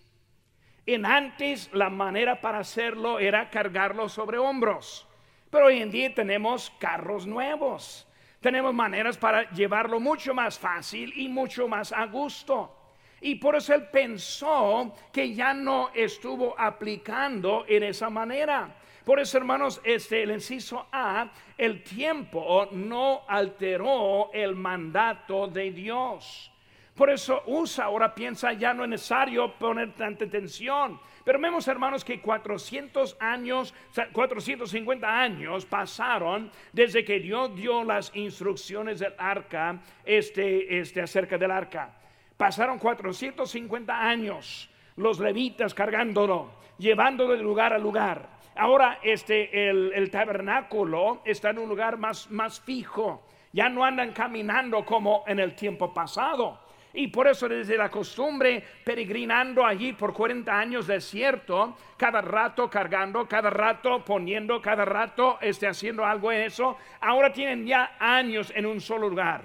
En 0.86 1.04
antes 1.04 1.68
la 1.72 1.90
manera 1.90 2.40
para 2.40 2.60
hacerlo 2.60 3.18
era 3.18 3.50
cargarlo 3.50 4.08
sobre 4.08 4.38
hombros. 4.38 5.06
Pero 5.50 5.66
hoy 5.66 5.82
en 5.82 5.90
día 5.90 6.14
tenemos 6.14 6.70
carros 6.78 7.26
nuevos. 7.26 8.06
Tenemos 8.40 8.72
maneras 8.72 9.18
para 9.18 9.50
llevarlo 9.50 9.98
mucho 9.98 10.32
más 10.32 10.58
fácil 10.58 11.12
y 11.16 11.28
mucho 11.28 11.66
más 11.66 11.92
a 11.92 12.06
gusto. 12.06 12.74
Y 13.20 13.34
por 13.34 13.56
eso 13.56 13.74
él 13.74 13.88
pensó 13.90 14.94
que 15.12 15.34
ya 15.34 15.52
no 15.52 15.90
estuvo 15.92 16.54
aplicando 16.58 17.64
en 17.66 17.82
esa 17.82 18.08
manera. 18.08 18.76
Por 19.08 19.20
eso, 19.20 19.38
hermanos, 19.38 19.80
este, 19.84 20.22
el 20.22 20.32
inciso 20.32 20.86
A, 20.92 21.30
el 21.56 21.82
tiempo 21.82 22.68
no 22.72 23.22
alteró 23.26 24.30
el 24.34 24.54
mandato 24.54 25.48
de 25.48 25.70
Dios. 25.70 26.52
Por 26.94 27.08
eso 27.08 27.42
usa, 27.46 27.86
ahora 27.86 28.14
piensa, 28.14 28.52
ya 28.52 28.74
no 28.74 28.84
es 28.84 28.90
necesario 28.90 29.54
poner 29.54 29.94
tanta 29.94 30.26
atención. 30.26 31.00
Pero 31.24 31.40
vemos, 31.40 31.66
hermanos, 31.68 32.04
que 32.04 32.20
400 32.20 33.16
años, 33.18 33.72
450 34.12 35.08
años 35.08 35.64
pasaron 35.64 36.50
desde 36.74 37.02
que 37.02 37.18
Dios 37.18 37.56
dio 37.56 37.84
las 37.84 38.14
instrucciones 38.14 38.98
del 38.98 39.14
arca, 39.16 39.80
este, 40.04 40.80
este, 40.80 41.00
acerca 41.00 41.38
del 41.38 41.50
arca. 41.50 41.94
Pasaron 42.36 42.78
450 42.78 44.06
años 44.06 44.68
los 44.96 45.18
levitas 45.18 45.72
cargándolo, 45.72 46.50
llevándolo 46.76 47.32
de 47.32 47.42
lugar 47.42 47.72
a 47.72 47.78
lugar. 47.78 48.36
Ahora 48.58 48.98
este, 49.04 49.70
el, 49.70 50.10
tabernáculo 50.10 51.22
está 51.24 51.50
en 51.50 51.60
un 51.60 51.68
lugar 51.68 51.96
más, 51.96 52.28
más 52.28 52.60
fijo. 52.60 53.24
Ya 53.52 53.68
no 53.68 53.84
andan 53.84 54.12
caminando 54.12 54.84
como 54.84 55.22
en 55.28 55.38
el 55.38 55.54
tiempo 55.54 55.94
pasado. 55.94 56.58
Y 56.92 57.06
por 57.06 57.28
eso 57.28 57.48
desde 57.48 57.76
la 57.76 57.88
costumbre, 57.88 58.64
peregrinando 58.84 59.64
allí 59.64 59.92
por 59.92 60.12
40 60.12 60.58
años 60.58 60.88
desierto, 60.88 61.76
cada 61.96 62.20
rato 62.20 62.68
cargando, 62.68 63.28
cada 63.28 63.48
rato 63.48 64.04
poniendo, 64.04 64.60
cada 64.60 64.84
rato 64.84 65.38
este, 65.40 65.68
haciendo 65.68 66.04
algo 66.04 66.32
en 66.32 66.40
eso, 66.40 66.76
ahora 67.00 67.32
tienen 67.32 67.64
ya 67.64 67.96
años 68.00 68.52
en 68.56 68.66
un 68.66 68.80
solo 68.80 69.08
lugar. 69.08 69.44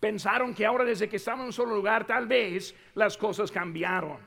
Pensaron 0.00 0.52
que 0.52 0.66
ahora 0.66 0.82
desde 0.82 1.08
que 1.08 1.16
estamos 1.16 1.42
en 1.42 1.46
un 1.46 1.52
solo 1.52 1.76
lugar, 1.76 2.04
tal 2.04 2.26
vez 2.26 2.74
las 2.94 3.16
cosas 3.16 3.52
cambiaron. 3.52 4.18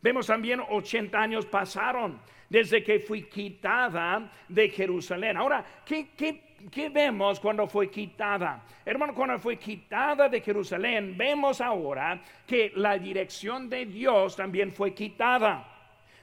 Vemos 0.00 0.26
también 0.26 0.62
80 0.66 1.18
años 1.18 1.44
pasaron 1.44 2.18
desde 2.50 2.82
que 2.82 2.98
fui 2.98 3.22
quitada 3.22 4.28
de 4.48 4.68
Jerusalén. 4.68 5.36
Ahora, 5.36 5.64
¿qué, 5.86 6.90
vemos 6.92 7.38
cuando 7.38 7.66
fue 7.68 7.88
quitada? 7.88 8.64
Hermano, 8.84 9.14
cuando 9.14 9.38
fue 9.38 9.56
quitada 9.56 10.28
de 10.28 10.40
Jerusalén, 10.40 11.16
vemos 11.16 11.60
ahora 11.60 12.20
que 12.44 12.72
la 12.74 12.98
dirección 12.98 13.70
de 13.70 13.86
Dios 13.86 14.34
también 14.34 14.72
fue 14.72 14.92
quitada. 14.92 15.64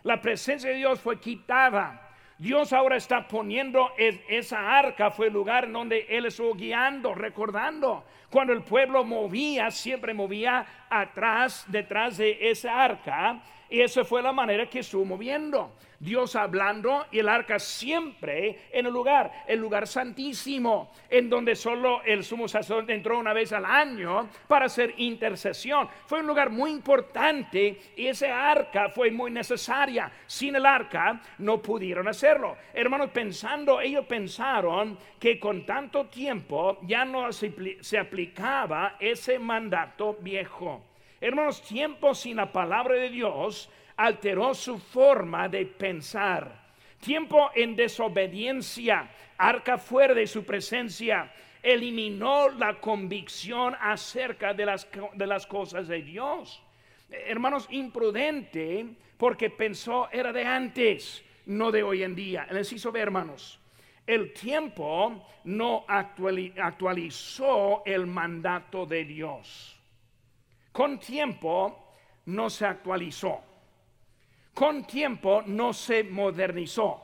La 0.04 0.22
presencia 0.22 0.70
de 0.70 0.76
Dios 0.76 1.00
fue 1.00 1.18
quitada. 1.18 2.04
Dios 2.38 2.72
ahora 2.72 2.98
está 2.98 3.28
poniendo 3.28 3.90
esa 3.98 4.78
arca, 4.78 5.10
fue 5.10 5.28
el 5.28 5.34
lugar 5.34 5.72
donde 5.72 6.06
Él 6.10 6.26
estuvo 6.26 6.54
guiando, 6.54 7.16
recordando. 7.16 8.04
Cuando 8.30 8.52
el 8.54 8.62
pueblo 8.62 9.04
movía, 9.06 9.72
siempre 9.72 10.14
movía 10.14 10.86
atrás, 10.90 11.66
detrás 11.70 12.18
de 12.18 12.50
esa 12.52 12.84
arca. 12.84 13.42
Y 13.70 13.82
esa 13.82 14.04
fue 14.04 14.22
la 14.22 14.34
manera 14.34 14.70
que 14.70 14.80
estuvo 14.80 15.04
moviendo. 15.04 15.72
Dios 16.00 16.36
hablando 16.36 17.06
y 17.12 17.20
el 17.20 17.30
arca 17.30 17.58
siempre 17.60 18.60
en 18.72 18.86
el 18.86 18.94
lugar, 18.94 19.32
el 19.48 19.60
lugar 19.60 19.88
santísimo, 19.88 20.92
en 21.10 21.30
donde 21.30 21.56
solo 21.56 22.02
el 22.04 22.24
sumo 22.24 22.48
sacerdote 22.48 22.94
entró 22.94 23.18
una 23.18 23.34
vez 23.34 23.52
al 23.52 23.66
año 23.66 24.30
para 24.48 24.66
hacer 24.66 24.94
intercesión. 24.98 25.90
Fue 26.06 26.20
un 26.20 26.28
lugar 26.28 26.50
muy 26.50 26.72
importante 26.72 27.80
y 27.96 28.08
esa 28.08 28.50
arca 28.50 28.90
fue 28.90 29.10
muy 29.12 29.32
necesaria. 29.32 30.12
Sin 30.28 30.56
el 30.56 30.66
arca 30.66 31.22
no 31.40 31.62
pudieron 31.62 32.08
hacerlo. 32.08 32.58
Hermanos, 32.74 33.10
pensando, 33.12 33.82
ellos 33.82 34.06
pensaron 34.06 34.98
que 35.20 35.40
con 35.40 35.66
tanto 35.66 36.06
tiempo 36.06 36.78
ya 36.84 37.06
no 37.06 37.32
se, 37.32 37.78
se 37.82 37.98
aplicaba 37.98 38.98
ese 39.00 39.40
mandato 39.40 40.18
viejo. 40.20 40.84
Hermanos, 41.20 41.64
tiempo 41.64 42.14
sin 42.14 42.38
la 42.38 42.52
palabra 42.52 42.94
de 42.94 43.10
Dios 43.10 43.72
alteró 43.98 44.54
su 44.54 44.78
forma 44.78 45.50
de 45.50 45.66
pensar. 45.66 46.68
Tiempo 47.00 47.52
en 47.54 47.76
desobediencia, 47.76 49.10
arca 49.38 49.78
fuera 49.78 50.14
de 50.14 50.28
su 50.28 50.46
presencia, 50.46 51.32
eliminó 51.62 52.50
la 52.50 52.80
convicción 52.80 53.76
acerca 53.80 54.54
de 54.54 54.66
las, 54.66 54.88
de 55.14 55.28
las 55.28 55.46
cosas 55.46 55.88
de 55.88 56.02
Dios. 56.02 56.64
Hermanos, 57.10 57.68
imprudente 57.70 58.86
porque 59.18 59.50
pensó 59.50 60.10
era 60.12 60.32
de 60.32 60.46
antes, 60.46 61.24
no 61.48 61.72
de 61.72 61.84
hoy 61.84 62.04
en 62.04 62.16
día. 62.16 62.48
Les 62.52 62.72
hizo 62.72 62.92
ver, 62.92 63.04
hermanos, 63.04 63.60
el 64.06 64.34
tiempo 64.34 65.28
no 65.44 65.86
actualizó 65.88 67.84
el 67.86 68.08
mandato 68.08 68.86
de 68.86 69.04
Dios. 69.06 69.80
Con 70.72 71.00
tiempo 71.00 71.94
no 72.26 72.50
se 72.50 72.66
actualizó. 72.66 73.47
Con 74.58 74.86
tiempo 74.86 75.44
no 75.46 75.72
se 75.72 76.04
modernizó. 76.04 77.00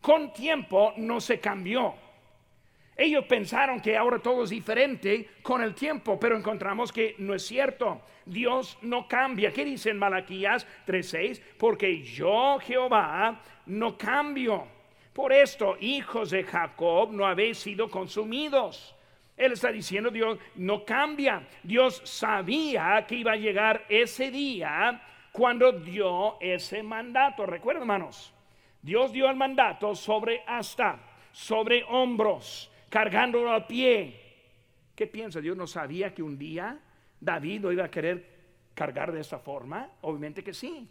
Con 0.00 0.32
tiempo 0.32 0.94
no 0.98 1.20
se 1.20 1.40
cambió. 1.40 1.96
Ellos 2.96 3.24
pensaron 3.24 3.80
que 3.80 3.96
ahora 3.96 4.20
todo 4.20 4.44
es 4.44 4.50
diferente 4.50 5.30
con 5.42 5.64
el 5.64 5.74
tiempo, 5.74 6.16
pero 6.16 6.36
encontramos 6.36 6.92
que 6.92 7.16
no 7.18 7.34
es 7.34 7.44
cierto. 7.44 8.02
Dios 8.24 8.78
no 8.82 9.08
cambia. 9.08 9.52
¿Qué 9.52 9.64
dice 9.64 9.90
en 9.90 9.98
Malaquías 9.98 10.64
3:6? 10.86 11.42
Porque 11.58 12.00
yo, 12.02 12.60
Jehová, 12.60 13.42
no 13.66 13.98
cambio. 13.98 14.68
Por 15.12 15.32
esto, 15.32 15.76
hijos 15.80 16.30
de 16.30 16.44
Jacob, 16.44 17.10
no 17.10 17.26
habéis 17.26 17.58
sido 17.58 17.90
consumidos. 17.90 18.94
Él 19.36 19.50
está 19.54 19.72
diciendo, 19.72 20.08
Dios 20.08 20.38
no 20.54 20.84
cambia. 20.84 21.48
Dios 21.64 22.00
sabía 22.04 23.04
que 23.08 23.16
iba 23.16 23.32
a 23.32 23.36
llegar 23.36 23.84
ese 23.88 24.30
día 24.30 25.02
cuando 25.34 25.72
dio 25.72 26.40
ese 26.40 26.80
mandato. 26.84 27.44
Recuerden, 27.44 27.82
hermanos, 27.82 28.32
Dios 28.80 29.12
dio 29.12 29.28
el 29.28 29.34
mandato 29.34 29.92
sobre 29.96 30.44
hasta, 30.46 31.00
sobre 31.32 31.82
hombros, 31.88 32.70
cargándolo 32.88 33.52
a 33.52 33.66
pie. 33.66 34.14
¿Qué 34.94 35.08
piensa? 35.08 35.40
Dios 35.40 35.56
no 35.56 35.66
sabía 35.66 36.14
que 36.14 36.22
un 36.22 36.38
día 36.38 36.78
David 37.18 37.64
iba 37.68 37.84
a 37.84 37.90
querer 37.90 38.24
cargar 38.74 39.10
de 39.10 39.22
esa 39.22 39.40
forma. 39.40 39.90
Obviamente 40.02 40.44
que 40.44 40.54
sí, 40.54 40.88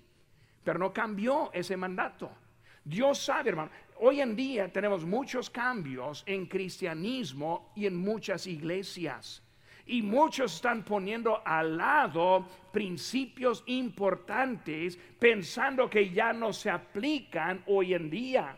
pero 0.61 0.77
no 0.77 0.91
cambió 0.91 1.49
ese 1.53 1.77
mandato. 1.77 2.29
Dios 2.83 3.19
sabe, 3.19 3.51
hermano. 3.51 3.71
Hoy 4.01 4.19
en 4.19 4.35
día 4.35 4.69
tenemos 4.69 5.05
muchos 5.05 5.49
cambios 5.49 6.21
en 6.25 6.47
cristianismo 6.47 7.71
y 7.77 7.85
en 7.85 7.95
muchas 7.95 8.45
iglesias. 8.45 9.41
Y 9.85 10.01
muchos 10.01 10.55
están 10.55 10.83
poniendo 10.83 11.41
al 11.45 11.77
lado 11.77 12.47
principios 12.71 13.63
importantes 13.67 14.97
pensando 15.19 15.89
que 15.89 16.09
ya 16.09 16.31
no 16.33 16.53
se 16.53 16.69
aplican 16.69 17.63
hoy 17.67 17.93
en 17.93 18.09
día. 18.09 18.57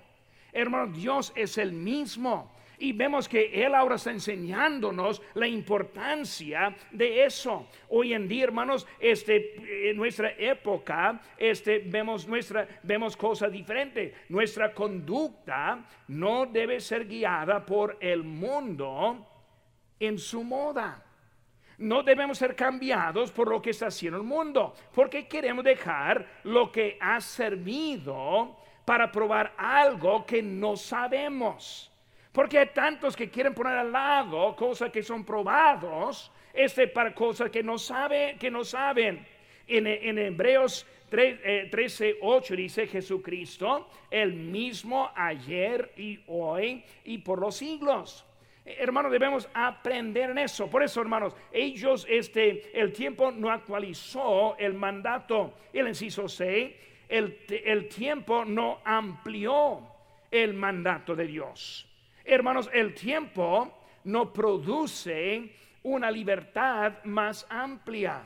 Hermano, 0.54 0.92
Dios 0.92 1.34
es 1.36 1.58
el 1.58 1.74
mismo. 1.74 2.56
Y 2.78 2.92
vemos 2.92 3.30
que 3.30 3.66
Él 3.66 3.74
ahora 3.74 3.96
está 3.96 4.12
enseñándonos 4.12 5.22
la 5.34 5.48
importancia 5.48 6.76
de 6.92 7.26
eso. 7.26 7.68
Hoy 7.90 8.14
en 8.14 8.28
día, 8.28 8.46
hermanos, 8.46 8.86
este, 9.00 9.90
en 9.90 9.98
nuestra 9.98 10.32
época, 10.38 11.22
este, 11.38 11.80
vemos, 11.80 12.28
nuestra, 12.28 12.68
vemos 12.84 13.16
cosas 13.16 13.52
diferentes. 13.52 14.14
Nuestra 14.30 14.74
conducta 14.74 15.86
no 16.10 16.46
debe 16.46 16.80
ser 16.80 17.08
guiada 17.08 17.66
por 17.66 17.98
el 18.02 18.24
mundo 18.24 19.26
en 20.00 20.18
su 20.18 20.44
moda. 20.44 21.05
No 21.78 22.04
debemos 22.04 22.38
ser 22.38 22.56
cambiados 22.56 23.32
por 23.32 23.50
lo 23.50 23.62
que 23.62 23.72
está 23.72 23.88
haciendo 23.88 24.18
el 24.18 24.24
mundo, 24.24 24.74
porque 24.94 25.28
queremos 25.28 25.64
dejar 25.64 26.26
lo 26.44 26.72
que 26.72 26.98
ha 27.02 27.20
servido 27.20 28.58
para 28.86 29.12
probar 29.12 29.54
algo 29.58 30.26
que 30.26 30.42
no 30.42 30.78
sabemos. 30.78 31.92
Porque 32.32 32.60
hay 32.60 32.68
tantos 32.68 33.16
que 33.16 33.30
quieren 33.30 33.54
poner 33.54 33.78
al 33.78 33.92
lado 33.92 34.56
cosas 34.56 34.92
que 34.92 35.02
son 35.02 35.26
probados, 35.26 36.32
este 36.54 36.88
para 36.88 37.14
cosas 37.14 37.50
que 37.50 37.64
no 37.64 37.78
sabe, 37.78 38.38
que 38.40 38.52
no 38.52 38.64
saben. 38.64 39.26
En, 39.68 39.88
en 39.88 40.18
Hebreos 40.20 40.86
13, 41.10 42.18
8 42.22 42.54
eh, 42.54 42.58
dice 42.58 42.88
Jesucristo, 42.88 43.88
el 44.12 44.34
mismo 44.34 45.10
ayer 45.16 45.92
y 45.98 46.20
hoy 46.28 46.84
y 47.06 47.18
por 47.20 47.40
los 47.40 47.56
siglos. 47.56 48.26
Hermanos, 48.66 49.12
debemos 49.12 49.48
aprender 49.54 50.32
en 50.32 50.40
eso. 50.40 50.68
Por 50.68 50.82
eso, 50.82 51.00
hermanos, 51.00 51.36
ellos, 51.52 52.08
este, 52.10 52.78
el 52.80 52.92
tiempo 52.92 53.32
no 53.32 53.52
actualizó 53.52 54.58
el 54.58 54.74
mandato. 54.74 55.54
El 55.72 55.88
inciso 55.88 56.28
6, 56.28 56.74
el, 57.08 57.46
el 57.48 57.88
tiempo 57.88 58.44
no 58.44 58.80
amplió 58.84 59.82
el 60.32 60.56
mandato 60.56 61.16
de 61.16 61.28
Dios. 61.28 61.88
Hermanos, 62.24 62.68
el 62.74 62.96
tiempo 62.96 63.72
no 64.06 64.34
produce 64.34 65.52
una 65.84 66.10
libertad 66.10 67.04
más 67.04 67.46
amplia. 67.48 68.24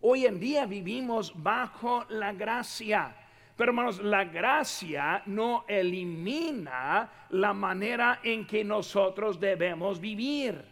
Hoy 0.00 0.26
en 0.26 0.38
día 0.38 0.64
vivimos 0.64 1.32
bajo 1.42 2.04
la 2.08 2.32
gracia. 2.32 3.16
Pero 3.56 3.70
hermanos, 3.70 4.00
la 4.00 4.24
gracia 4.24 5.22
no 5.26 5.64
elimina 5.68 7.26
la 7.30 7.52
manera 7.52 8.20
en 8.22 8.46
que 8.46 8.64
nosotros 8.64 9.38
debemos 9.38 10.00
vivir. 10.00 10.64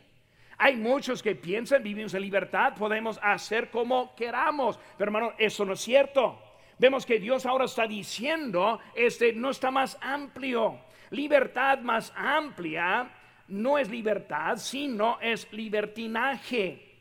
Hay 0.59 0.77
muchos 0.77 1.23
que 1.23 1.35
piensan, 1.35 1.83
vivimos 1.83 2.15
en 2.15 2.23
libertad, 2.23 2.75
podemos 2.75 3.19
hacer 3.23 3.71
como 3.71 4.15
queramos. 4.15 4.79
Pero 4.99 5.09
hermano, 5.09 5.33
eso 5.39 5.65
no 5.65 5.75
es 5.75 5.81
cierto. 5.81 6.41
Vemos 6.79 7.07
que 7.07 7.21
Dios 7.21 7.47
ahora 7.47 7.67
está 7.67 7.87
diciendo, 7.87 8.81
este 8.95 9.33
no 9.33 9.51
está 9.51 9.71
más 9.71 9.97
amplio. 10.01 10.81
Libertad 11.11 11.81
más 11.81 12.13
amplia 12.17 13.09
no 13.49 13.79
es 13.79 13.89
libertad, 13.89 14.57
sino 14.57 15.21
es 15.21 15.53
libertinaje. 15.53 16.92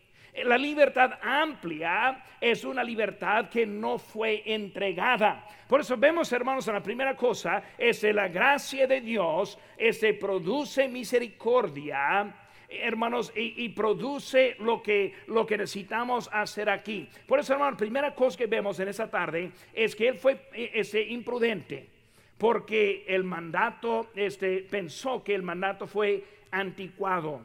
La 0.45 0.57
libertad 0.57 1.19
amplia 1.21 2.23
es 2.39 2.63
una 2.63 2.83
libertad 2.83 3.49
que 3.49 3.65
no 3.65 3.97
fue 3.97 4.41
entregada. 4.45 5.45
Por 5.67 5.81
eso 5.81 5.97
vemos, 5.97 6.31
hermanos, 6.31 6.67
la 6.67 6.81
primera 6.81 7.15
cosa, 7.15 7.61
es 7.77 8.01
la 8.03 8.29
gracia 8.29 8.87
de 8.87 9.01
Dios, 9.01 9.59
este 9.77 10.13
produce 10.13 10.87
misericordia, 10.87 12.33
hermanos, 12.69 13.33
y, 13.35 13.67
produce 13.69 14.55
lo 14.59 14.81
que, 14.81 15.13
lo 15.27 15.45
que 15.45 15.57
necesitamos 15.57 16.29
hacer 16.31 16.69
aquí. 16.69 17.09
Por 17.27 17.39
eso, 17.39 17.53
hermanos, 17.53 17.77
primera 17.77 18.15
cosa 18.15 18.37
que 18.37 18.47
vemos 18.47 18.79
en 18.79 18.87
esa 18.87 19.09
tarde 19.11 19.51
es 19.73 19.95
que 19.95 20.07
él 20.07 20.15
fue 20.17 20.49
este, 20.53 21.03
imprudente, 21.03 21.89
porque 22.37 23.03
el 23.07 23.25
mandato, 23.25 24.11
este, 24.15 24.65
pensó 24.69 25.23
que 25.23 25.35
el 25.35 25.43
mandato 25.43 25.87
fue 25.87 26.23
anticuado. 26.51 27.41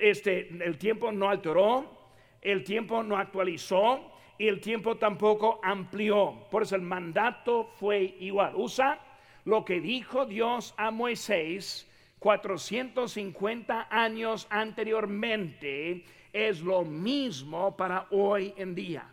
Este, 0.00 0.48
el 0.62 0.76
tiempo 0.76 1.10
no 1.10 1.30
alteró, 1.30 1.97
el 2.42 2.64
tiempo 2.64 3.02
no 3.02 3.16
actualizó 3.16 4.12
y 4.38 4.46
el 4.48 4.60
tiempo 4.60 4.96
tampoco 4.96 5.60
amplió. 5.62 6.46
Por 6.50 6.62
eso 6.62 6.76
el 6.76 6.82
mandato 6.82 7.64
fue 7.78 8.16
igual. 8.20 8.54
Usa 8.56 9.00
lo 9.44 9.64
que 9.64 9.80
dijo 9.80 10.26
Dios 10.26 10.74
a 10.76 10.90
Moisés 10.90 11.88
450 12.18 13.88
años 13.90 14.46
anteriormente 14.50 16.04
es 16.32 16.60
lo 16.60 16.84
mismo 16.84 17.76
para 17.76 18.06
hoy 18.10 18.52
en 18.56 18.74
día. 18.74 19.08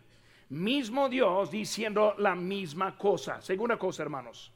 Mismo 0.49 1.09
Dios 1.09 1.51
diciendo 1.51 2.15
la 2.17 2.35
misma 2.35 2.97
cosa. 2.97 3.41
Segunda 3.41 3.77
cosa, 3.77 4.03
hermanos. 4.03 4.51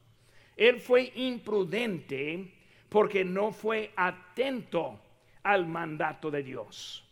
Él 0.55 0.79
fue 0.79 1.11
imprudente 1.15 2.53
porque 2.89 3.23
no 3.23 3.51
fue 3.51 3.91
atento 3.95 4.99
al 5.43 5.65
mandato 5.67 6.29
de 6.29 6.43
Dios. 6.43 7.08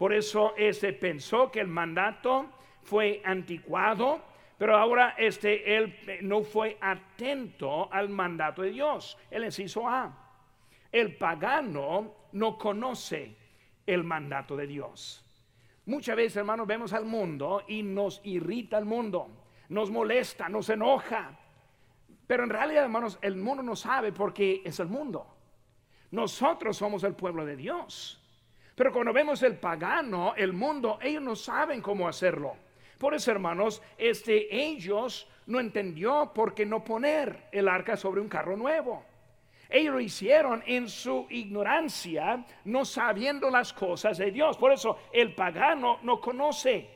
Por 0.00 0.14
eso 0.14 0.54
este 0.56 0.94
pensó 0.94 1.50
que 1.50 1.60
el 1.60 1.66
mandato 1.68 2.46
fue 2.84 3.20
anticuado, 3.22 4.22
pero 4.56 4.74
ahora 4.74 5.14
este 5.18 5.76
él 5.76 5.94
no 6.22 6.42
fue 6.42 6.78
atento 6.80 7.92
al 7.92 8.08
mandato 8.08 8.62
de 8.62 8.70
Dios. 8.70 9.18
El 9.30 9.44
inciso 9.44 9.86
A. 9.86 10.10
El 10.90 11.18
pagano 11.18 12.14
no 12.32 12.56
conoce 12.56 13.36
el 13.84 14.02
mandato 14.02 14.56
de 14.56 14.66
Dios. 14.66 15.22
Muchas 15.84 16.16
veces, 16.16 16.38
hermanos, 16.38 16.66
vemos 16.66 16.94
al 16.94 17.04
mundo 17.04 17.64
y 17.68 17.82
nos 17.82 18.22
irrita 18.24 18.78
el 18.78 18.86
mundo, 18.86 19.28
nos 19.68 19.90
molesta, 19.90 20.48
nos 20.48 20.70
enoja. 20.70 21.38
Pero 22.26 22.44
en 22.44 22.48
realidad, 22.48 22.84
hermanos, 22.84 23.18
el 23.20 23.36
mundo 23.36 23.62
no 23.62 23.76
sabe 23.76 24.12
porque 24.12 24.62
es 24.64 24.80
el 24.80 24.88
mundo. 24.88 25.26
Nosotros 26.10 26.78
somos 26.78 27.04
el 27.04 27.14
pueblo 27.14 27.44
de 27.44 27.56
Dios. 27.56 28.19
Pero 28.80 28.94
cuando 28.94 29.12
vemos 29.12 29.42
el 29.42 29.58
pagano, 29.58 30.32
el 30.34 30.54
mundo, 30.54 30.98
ellos 31.02 31.22
no 31.22 31.36
saben 31.36 31.82
cómo 31.82 32.08
hacerlo. 32.08 32.56
Por 32.96 33.12
eso, 33.12 33.30
hermanos, 33.30 33.82
este, 33.98 34.56
ellos 34.58 35.28
no 35.48 35.60
entendió 35.60 36.32
por 36.34 36.54
qué 36.54 36.64
no 36.64 36.82
poner 36.82 37.48
el 37.52 37.68
arca 37.68 37.94
sobre 37.98 38.22
un 38.22 38.28
carro 38.30 38.56
nuevo. 38.56 39.04
Ellos 39.68 39.92
lo 39.92 40.00
hicieron 40.00 40.62
en 40.66 40.88
su 40.88 41.26
ignorancia, 41.28 42.42
no 42.64 42.86
sabiendo 42.86 43.50
las 43.50 43.74
cosas 43.74 44.16
de 44.16 44.30
Dios. 44.30 44.56
Por 44.56 44.72
eso 44.72 44.98
el 45.12 45.34
pagano 45.34 45.98
no 46.02 46.18
conoce. 46.18 46.88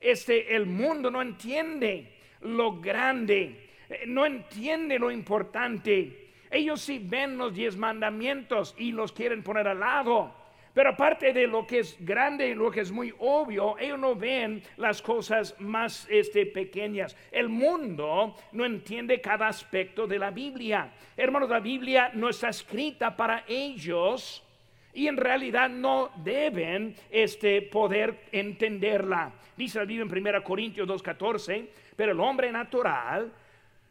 Este, 0.00 0.54
el 0.54 0.66
mundo 0.66 1.10
no 1.10 1.20
entiende 1.20 2.18
lo 2.42 2.80
grande, 2.80 3.68
eh, 3.88 4.04
no 4.06 4.26
entiende 4.26 4.96
lo 4.96 5.10
importante. 5.10 6.34
Ellos 6.52 6.80
sí 6.82 7.00
ven 7.04 7.36
los 7.36 7.52
diez 7.52 7.76
mandamientos 7.76 8.76
y 8.78 8.92
los 8.92 9.10
quieren 9.10 9.42
poner 9.42 9.66
al 9.66 9.80
lado. 9.80 10.41
Pero 10.74 10.90
aparte 10.90 11.34
de 11.34 11.46
lo 11.46 11.66
que 11.66 11.80
es 11.80 11.96
grande 12.00 12.48
y 12.48 12.54
lo 12.54 12.70
que 12.70 12.80
es 12.80 12.90
muy 12.90 13.12
obvio, 13.18 13.76
ellos 13.78 13.98
no 13.98 14.14
ven 14.14 14.62
las 14.78 15.02
cosas 15.02 15.54
más 15.60 16.06
este, 16.08 16.46
pequeñas. 16.46 17.14
El 17.30 17.50
mundo 17.50 18.34
no 18.52 18.64
entiende 18.64 19.20
cada 19.20 19.48
aspecto 19.48 20.06
de 20.06 20.18
la 20.18 20.30
Biblia. 20.30 20.90
Hermanos, 21.14 21.50
la 21.50 21.60
Biblia 21.60 22.10
no 22.14 22.30
está 22.30 22.48
escrita 22.48 23.14
para 23.14 23.44
ellos 23.46 24.42
y 24.94 25.08
en 25.08 25.18
realidad 25.18 25.68
no 25.68 26.10
deben 26.16 26.94
este, 27.10 27.60
poder 27.62 28.24
entenderla. 28.32 29.32
Dice 29.54 29.78
la 29.78 29.84
Biblia 29.84 30.06
en 30.10 30.26
1 30.26 30.42
Corintios 30.42 30.88
2.14, 30.88 31.68
pero 31.94 32.12
el 32.12 32.20
hombre 32.20 32.50
natural 32.50 33.30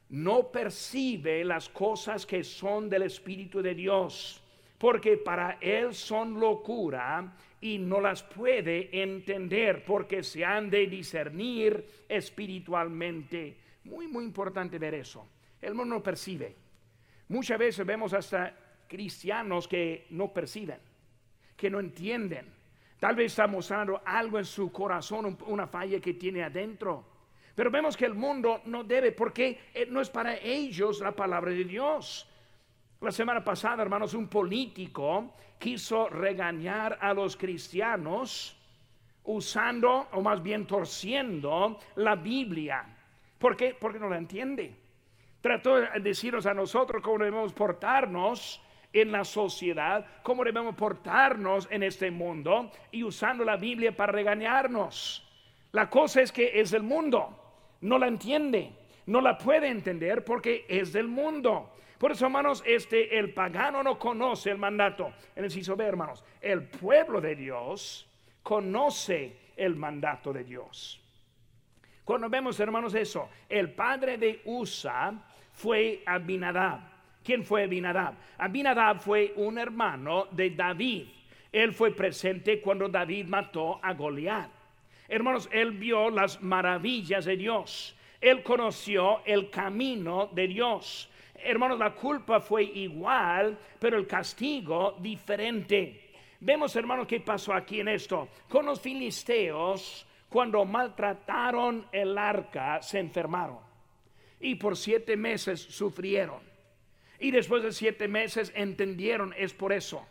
no 0.09 0.51
percibe 0.51 1.45
las 1.45 1.69
cosas 1.69 2.25
que 2.25 2.43
son 2.43 2.89
del 2.89 3.03
Espíritu 3.03 3.61
de 3.61 3.75
Dios 3.75 4.41
porque 4.81 5.17
para 5.17 5.59
él 5.61 5.93
son 5.93 6.39
locura 6.39 7.35
y 7.61 7.77
no 7.77 8.01
las 8.01 8.23
puede 8.23 8.89
entender 9.03 9.85
porque 9.85 10.23
se 10.23 10.43
han 10.43 10.71
de 10.71 10.87
discernir 10.87 11.85
espiritualmente. 12.09 13.57
Muy, 13.83 14.07
muy 14.07 14.23
importante 14.23 14.79
ver 14.79 14.95
eso. 14.95 15.29
El 15.61 15.75
mundo 15.75 15.97
no 15.97 16.01
percibe. 16.01 16.55
Muchas 17.27 17.59
veces 17.59 17.85
vemos 17.85 18.11
hasta 18.13 18.57
cristianos 18.87 19.67
que 19.67 20.07
no 20.09 20.33
perciben, 20.33 20.79
que 21.55 21.69
no 21.69 21.79
entienden. 21.79 22.51
Tal 22.99 23.15
vez 23.15 23.33
está 23.33 23.45
mostrando 23.45 24.01
algo 24.03 24.39
en 24.39 24.45
su 24.45 24.71
corazón, 24.71 25.37
una 25.45 25.67
falla 25.67 25.99
que 25.99 26.15
tiene 26.15 26.41
adentro. 26.41 27.05
Pero 27.53 27.69
vemos 27.69 27.95
que 27.95 28.05
el 28.05 28.15
mundo 28.15 28.63
no 28.65 28.83
debe, 28.83 29.11
porque 29.11 29.59
eh, 29.75 29.85
no 29.87 30.01
es 30.01 30.09
para 30.09 30.37
ellos 30.37 31.01
la 31.01 31.11
palabra 31.11 31.51
de 31.51 31.65
Dios. 31.65 32.27
La 33.01 33.11
semana 33.11 33.43
pasada, 33.43 33.81
hermanos, 33.81 34.13
un 34.13 34.27
político 34.27 35.33
quiso 35.57 36.07
regañar 36.07 36.99
a 37.01 37.15
los 37.15 37.35
cristianos 37.35 38.55
usando, 39.23 40.07
o 40.11 40.21
más 40.21 40.43
bien 40.43 40.67
torciendo, 40.67 41.79
la 41.95 42.15
Biblia. 42.15 42.85
¿Por 43.39 43.57
qué? 43.57 43.75
Porque 43.79 43.97
no 43.97 44.07
la 44.07 44.19
entiende. 44.19 44.75
Trató 45.41 45.77
de 45.77 45.99
decirnos 45.99 46.45
a 46.45 46.53
nosotros 46.53 47.01
cómo 47.01 47.17
debemos 47.17 47.53
portarnos 47.53 48.61
en 48.93 49.11
la 49.11 49.23
sociedad, 49.23 50.05
cómo 50.21 50.43
debemos 50.43 50.75
portarnos 50.75 51.67
en 51.71 51.81
este 51.81 52.11
mundo 52.11 52.71
y 52.91 53.03
usando 53.03 53.43
la 53.43 53.57
Biblia 53.57 53.95
para 53.95 54.11
regañarnos. 54.11 55.27
La 55.71 55.89
cosa 55.89 56.21
es 56.21 56.31
que 56.31 56.59
es 56.61 56.69
del 56.69 56.83
mundo, 56.83 57.35
no 57.81 57.97
la 57.97 58.07
entiende, 58.07 58.73
no 59.07 59.21
la 59.21 59.39
puede 59.39 59.69
entender 59.69 60.23
porque 60.23 60.67
es 60.69 60.93
del 60.93 61.07
mundo. 61.07 61.71
Por 62.01 62.13
eso, 62.13 62.25
hermanos, 62.25 62.63
este, 62.65 63.19
el 63.19 63.31
pagano 63.31 63.83
no 63.83 63.99
conoce 63.99 64.49
el 64.49 64.57
mandato. 64.57 65.13
En 65.35 65.43
el 65.43 65.51
ciso 65.51 65.75
B, 65.75 65.85
hermanos, 65.85 66.25
el 66.41 66.63
pueblo 66.63 67.21
de 67.21 67.35
Dios 67.35 68.07
conoce 68.41 69.37
el 69.55 69.75
mandato 69.75 70.33
de 70.33 70.43
Dios. 70.43 70.99
Cuando 72.03 72.27
vemos, 72.27 72.59
hermanos, 72.59 72.95
eso, 72.95 73.29
el 73.47 73.73
padre 73.73 74.17
de 74.17 74.41
Usa 74.45 75.13
fue 75.53 76.01
Abinadab. 76.07 76.79
¿Quién 77.23 77.45
fue 77.45 77.65
Abinadab? 77.65 78.15
Abinadab 78.39 78.99
fue 78.99 79.33
un 79.35 79.59
hermano 79.59 80.25
de 80.31 80.49
David. 80.49 81.05
Él 81.51 81.71
fue 81.71 81.91
presente 81.91 82.61
cuando 82.61 82.89
David 82.89 83.27
mató 83.27 83.79
a 83.79 83.93
Goliat. 83.93 84.49
Hermanos, 85.07 85.47
él 85.51 85.73
vio 85.73 86.09
las 86.09 86.41
maravillas 86.41 87.25
de 87.25 87.37
Dios. 87.37 87.95
Él 88.19 88.41
conoció 88.41 89.23
el 89.23 89.51
camino 89.51 90.31
de 90.33 90.47
Dios. 90.47 91.10
Hermanos, 91.43 91.79
la 91.79 91.93
culpa 91.93 92.39
fue 92.39 92.63
igual, 92.63 93.57
pero 93.79 93.97
el 93.97 94.07
castigo 94.07 94.97
diferente. 94.99 96.11
Vemos, 96.39 96.75
hermanos, 96.75 97.07
qué 97.07 97.19
pasó 97.19 97.53
aquí 97.53 97.79
en 97.79 97.87
esto. 97.87 98.29
Con 98.49 98.65
los 98.65 98.81
filisteos, 98.81 100.05
cuando 100.29 100.65
maltrataron 100.65 101.87
el 101.91 102.17
arca, 102.17 102.81
se 102.81 102.99
enfermaron. 102.99 103.59
Y 104.39 104.55
por 104.55 104.75
siete 104.75 105.15
meses 105.15 105.59
sufrieron. 105.61 106.41
Y 107.19 107.31
después 107.31 107.61
de 107.63 107.71
siete 107.71 108.07
meses 108.07 108.51
entendieron, 108.55 109.33
es 109.37 109.53
por 109.53 109.71
eso. 109.71 110.05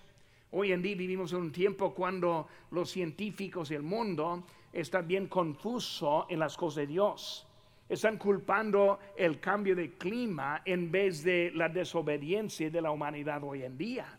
Hoy 0.52 0.72
en 0.72 0.82
día 0.82 0.96
vivimos 0.96 1.32
en 1.32 1.38
un 1.40 1.52
tiempo 1.52 1.94
cuando 1.94 2.48
los 2.70 2.90
científicos 2.90 3.70
y 3.70 3.74
el 3.74 3.82
mundo 3.82 4.44
están 4.72 5.08
bien 5.08 5.26
confusos 5.26 6.26
en 6.28 6.38
las 6.38 6.56
cosas 6.56 6.76
de 6.76 6.86
Dios 6.86 7.46
están 7.90 8.16
culpando 8.18 9.00
el 9.16 9.40
cambio 9.40 9.74
de 9.74 9.94
clima 9.94 10.62
en 10.64 10.90
vez 10.90 11.24
de 11.24 11.50
la 11.54 11.68
desobediencia 11.68 12.70
de 12.70 12.80
la 12.80 12.92
humanidad 12.92 13.42
hoy 13.42 13.64
en 13.64 13.76
día. 13.76 14.16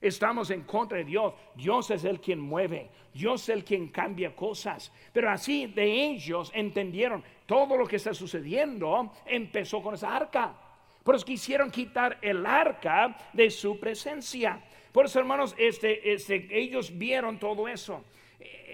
Estamos 0.00 0.50
en 0.50 0.62
contra 0.62 0.98
de 0.98 1.04
Dios. 1.04 1.34
Dios 1.54 1.90
es 1.90 2.04
el 2.04 2.20
quien 2.20 2.40
mueve. 2.40 2.90
Dios 3.14 3.42
es 3.42 3.48
el 3.50 3.64
quien 3.64 3.88
cambia 3.88 4.34
cosas. 4.34 4.90
Pero 5.12 5.30
así 5.30 5.66
de 5.66 6.06
ellos 6.06 6.50
entendieron 6.54 7.22
todo 7.46 7.76
lo 7.76 7.86
que 7.86 7.96
está 7.96 8.14
sucediendo. 8.14 9.12
Empezó 9.26 9.80
con 9.82 9.94
esa 9.94 10.16
arca. 10.16 10.56
Por 11.04 11.14
eso 11.14 11.24
quisieron 11.24 11.70
quitar 11.70 12.18
el 12.22 12.46
arca 12.46 13.16
de 13.32 13.50
su 13.50 13.78
presencia. 13.78 14.60
Por 14.90 15.06
eso, 15.06 15.18
hermanos, 15.18 15.54
este, 15.58 16.12
este, 16.12 16.48
ellos 16.50 16.96
vieron 16.96 17.38
todo 17.38 17.68
eso. 17.68 18.02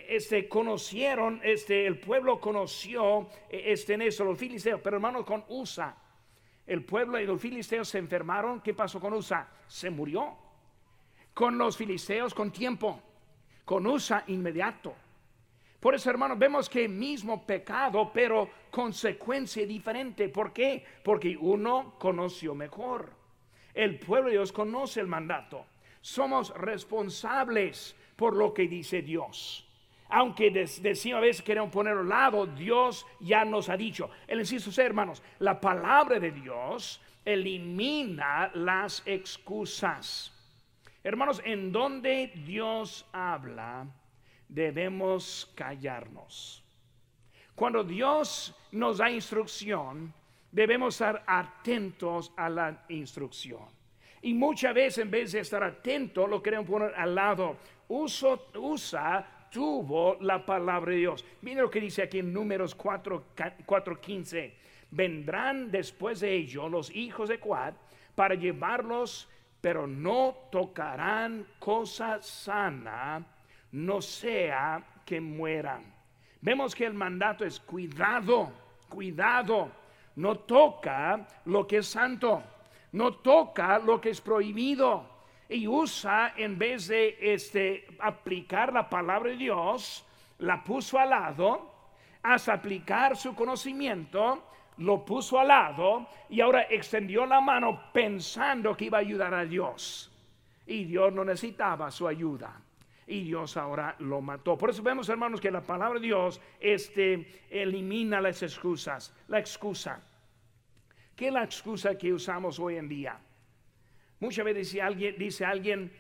Este, 0.09 0.49
conocieron, 0.49 1.38
este, 1.44 1.87
el 1.87 2.01
pueblo 2.01 2.40
conoció 2.40 3.29
este, 3.51 3.92
en 3.92 4.01
eso, 4.01 4.25
los 4.25 4.38
filisteos, 4.38 4.81
pero 4.83 4.97
hermanos, 4.97 5.27
con 5.27 5.44
USA, 5.49 5.94
el 6.66 6.83
pueblo 6.83 7.21
y 7.21 7.27
los 7.27 7.38
filisteos 7.38 7.90
se 7.90 7.99
enfermaron. 7.99 8.62
¿Qué 8.62 8.73
pasó 8.73 9.01
con 9.01 9.12
USA? 9.12 9.47
Se 9.66 9.90
murió. 9.90 10.35
Con 11.35 11.59
los 11.59 11.77
filisteos, 11.77 12.33
con 12.33 12.51
tiempo, 12.51 13.03
con 13.66 13.87
USA 13.87 14.25
inmediato. 14.29 14.94
Por 15.79 15.94
eso, 15.94 16.09
hermanos, 16.09 16.38
vemos 16.38 16.71
que 16.71 16.88
mismo 16.88 17.44
pecado, 17.44 18.11
pero 18.11 18.49
consecuencia 18.71 19.66
diferente. 19.66 20.31
¿Por 20.31 20.55
qué? 20.55 20.87
Porque 21.05 21.37
uno 21.38 21.97
conoció 21.99 22.55
mejor. 22.55 23.12
El 23.75 23.99
pueblo 23.99 24.29
de 24.29 24.37
Dios 24.37 24.53
conoce 24.53 25.01
el 25.01 25.07
mandato. 25.07 25.66
Somos 26.01 26.49
responsables 26.57 27.94
por 28.16 28.35
lo 28.35 28.55
que 28.55 28.66
dice 28.66 29.03
Dios. 29.03 29.68
Aunque 30.09 30.51
decimos 30.51 31.18
a 31.18 31.21
veces 31.21 31.42
queremos 31.42 31.71
ponerlo 31.71 32.01
al 32.01 32.09
lado, 32.09 32.47
Dios 32.47 33.07
ya 33.21 33.44
nos 33.44 33.68
ha 33.68 33.77
dicho. 33.77 34.11
El 34.27 34.40
inciso 34.40 34.81
hermanos, 34.81 35.23
la 35.38 35.61
palabra 35.61 36.18
de 36.18 36.31
Dios 36.31 37.01
elimina 37.25 38.51
las 38.55 39.03
excusas. 39.05 40.33
Hermanos, 41.05 41.42
en 41.44 41.71
donde 41.71 42.33
Dios 42.47 43.07
habla, 43.12 43.87
debemos 44.49 45.53
callarnos. 45.55 46.64
Cuando 47.55 47.85
Dios 47.85 48.55
nos 48.73 48.99
da 48.99 49.11
instrucción, 49.11 50.12
debemos 50.51 50.94
estar 50.94 51.23
atentos 51.27 52.33
a 52.37 52.49
la 52.49 52.85
instrucción. 52.88 53.66
Y 54.23 54.33
muchas 54.33 54.75
veces 54.75 54.99
en 54.99 55.11
vez 55.11 55.33
de 55.33 55.40
estar 55.40 55.62
atento, 55.62 56.27
lo 56.27 56.42
queremos 56.42 56.68
poner 56.68 56.94
al 56.94 57.14
lado. 57.14 57.57
Uso, 57.88 58.49
usa, 58.55 59.38
tuvo 59.51 60.17
la 60.21 60.45
palabra 60.45 60.93
de 60.93 60.99
Dios. 60.99 61.25
Mira 61.43 61.63
lo 61.63 61.71
que 61.71 61.81
dice 61.81 62.03
aquí 62.03 62.19
en 62.19 62.33
números 62.33 62.77
4.15. 62.77 64.53
Vendrán 64.91 65.71
después 65.71 66.21
de 66.21 66.35
ello 66.35 66.69
los 66.69 66.95
hijos 66.95 67.29
de 67.29 67.39
Cuad 67.39 67.75
para 68.15 68.35
llevarlos, 68.35 69.29
pero 69.61 69.87
no 69.87 70.37
tocarán 70.51 71.47
cosa 71.59 72.21
sana 72.23 73.27
no 73.73 74.01
sea 74.01 74.83
que 75.05 75.21
mueran. 75.21 75.95
Vemos 76.41 76.75
que 76.75 76.87
el 76.87 76.95
mandato 76.95 77.45
es 77.45 77.61
cuidado, 77.61 78.53
cuidado. 78.89 79.71
No 80.17 80.37
toca 80.41 81.27
lo 81.45 81.67
que 81.67 81.79
es 81.79 81.87
santo, 81.87 82.43
no 82.93 83.15
toca 83.15 83.79
lo 83.79 84.01
que 84.01 84.11
es 84.11 84.21
prohibido. 84.21 85.18
Y 85.49 85.67
usa, 85.67 86.35
en 86.37 86.59
vez 86.59 86.89
de 86.89 87.17
este, 87.21 87.87
aplicar 88.01 88.73
la 88.73 88.89
palabra 88.89 89.31
de 89.31 89.37
Dios, 89.37 90.05
la 90.39 90.63
puso 90.63 90.99
al 90.99 91.11
lado, 91.11 91.73
hasta 92.23 92.53
aplicar 92.53 93.17
su 93.17 93.35
conocimiento, 93.35 94.45
lo 94.79 95.05
puso 95.05 95.39
al 95.39 95.49
lado 95.49 96.09
y 96.29 96.41
ahora 96.41 96.67
extendió 96.69 97.27
la 97.27 97.41
mano 97.41 97.91
pensando 97.93 98.77
que 98.77 98.87
iba 98.87 98.99
a 98.99 99.01
ayudar 99.01 99.35
a 99.35 99.45
Dios. 99.45 100.13
Y 100.67 100.85
Dios 100.85 101.13
no 101.13 101.25
necesitaba 101.25 101.91
su 101.91 102.07
ayuda 102.07 102.61
y 103.09 103.25
Dios 103.25 103.57
ahora 103.57 103.97
lo 104.01 104.21
mató. 104.21 104.57
Por 104.57 104.71
eso 104.71 104.83
vemos, 104.83 105.09
hermanos, 105.09 105.41
que 105.41 105.51
la 105.51 105.63
palabra 105.63 105.99
de 105.99 106.07
Dios 106.07 106.41
este, 106.61 107.43
elimina 107.49 108.21
las 108.21 108.43
excusas. 108.43 109.15
La 109.29 109.39
excusa. 109.39 110.03
¿Qué 111.17 111.29
es 111.29 111.33
la 111.33 111.43
excusa 111.43 111.97
que 111.97 112.13
usamos 112.13 112.61
hoy 112.61 112.77
en 112.77 112.89
día? 112.89 113.19
Muchas 114.21 114.45
veces 114.45 114.67
dice 114.69 114.83
alguien, 114.83 115.17
dice 115.19 115.45
alguien, 115.45 115.93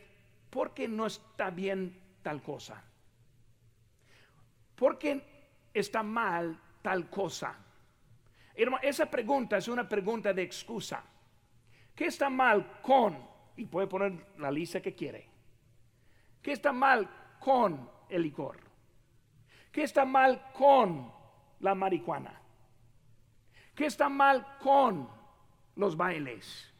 ¿por 0.50 0.74
qué 0.74 0.88
no 0.88 1.06
está 1.06 1.50
bien 1.50 2.00
tal 2.22 2.42
cosa? 2.42 2.82
¿Por 4.74 4.98
qué 4.98 5.22
está 5.72 6.02
mal 6.02 6.58
tal 6.82 7.08
cosa? 7.08 7.56
Hermano, 8.54 8.82
esa 8.82 9.06
pregunta 9.06 9.56
es 9.56 9.68
una 9.68 9.88
pregunta 9.88 10.32
de 10.32 10.42
excusa. 10.42 11.02
¿Qué 11.94 12.06
está 12.06 12.28
mal 12.28 12.80
con? 12.82 13.16
Y 13.56 13.66
puede 13.66 13.86
poner 13.86 14.34
la 14.38 14.50
lista 14.50 14.80
que 14.80 14.94
quiere. 14.94 15.28
¿Qué 16.42 16.52
está 16.52 16.72
mal 16.72 17.08
con 17.38 17.88
el 18.08 18.22
licor? 18.22 18.58
¿Qué 19.70 19.82
está 19.82 20.04
mal 20.04 20.50
con 20.52 21.12
la 21.60 21.74
marihuana? 21.74 22.40
¿Qué 23.74 23.86
está 23.86 24.08
mal 24.08 24.58
con 24.58 25.08
los 25.76 25.96
bailes? 25.96 26.72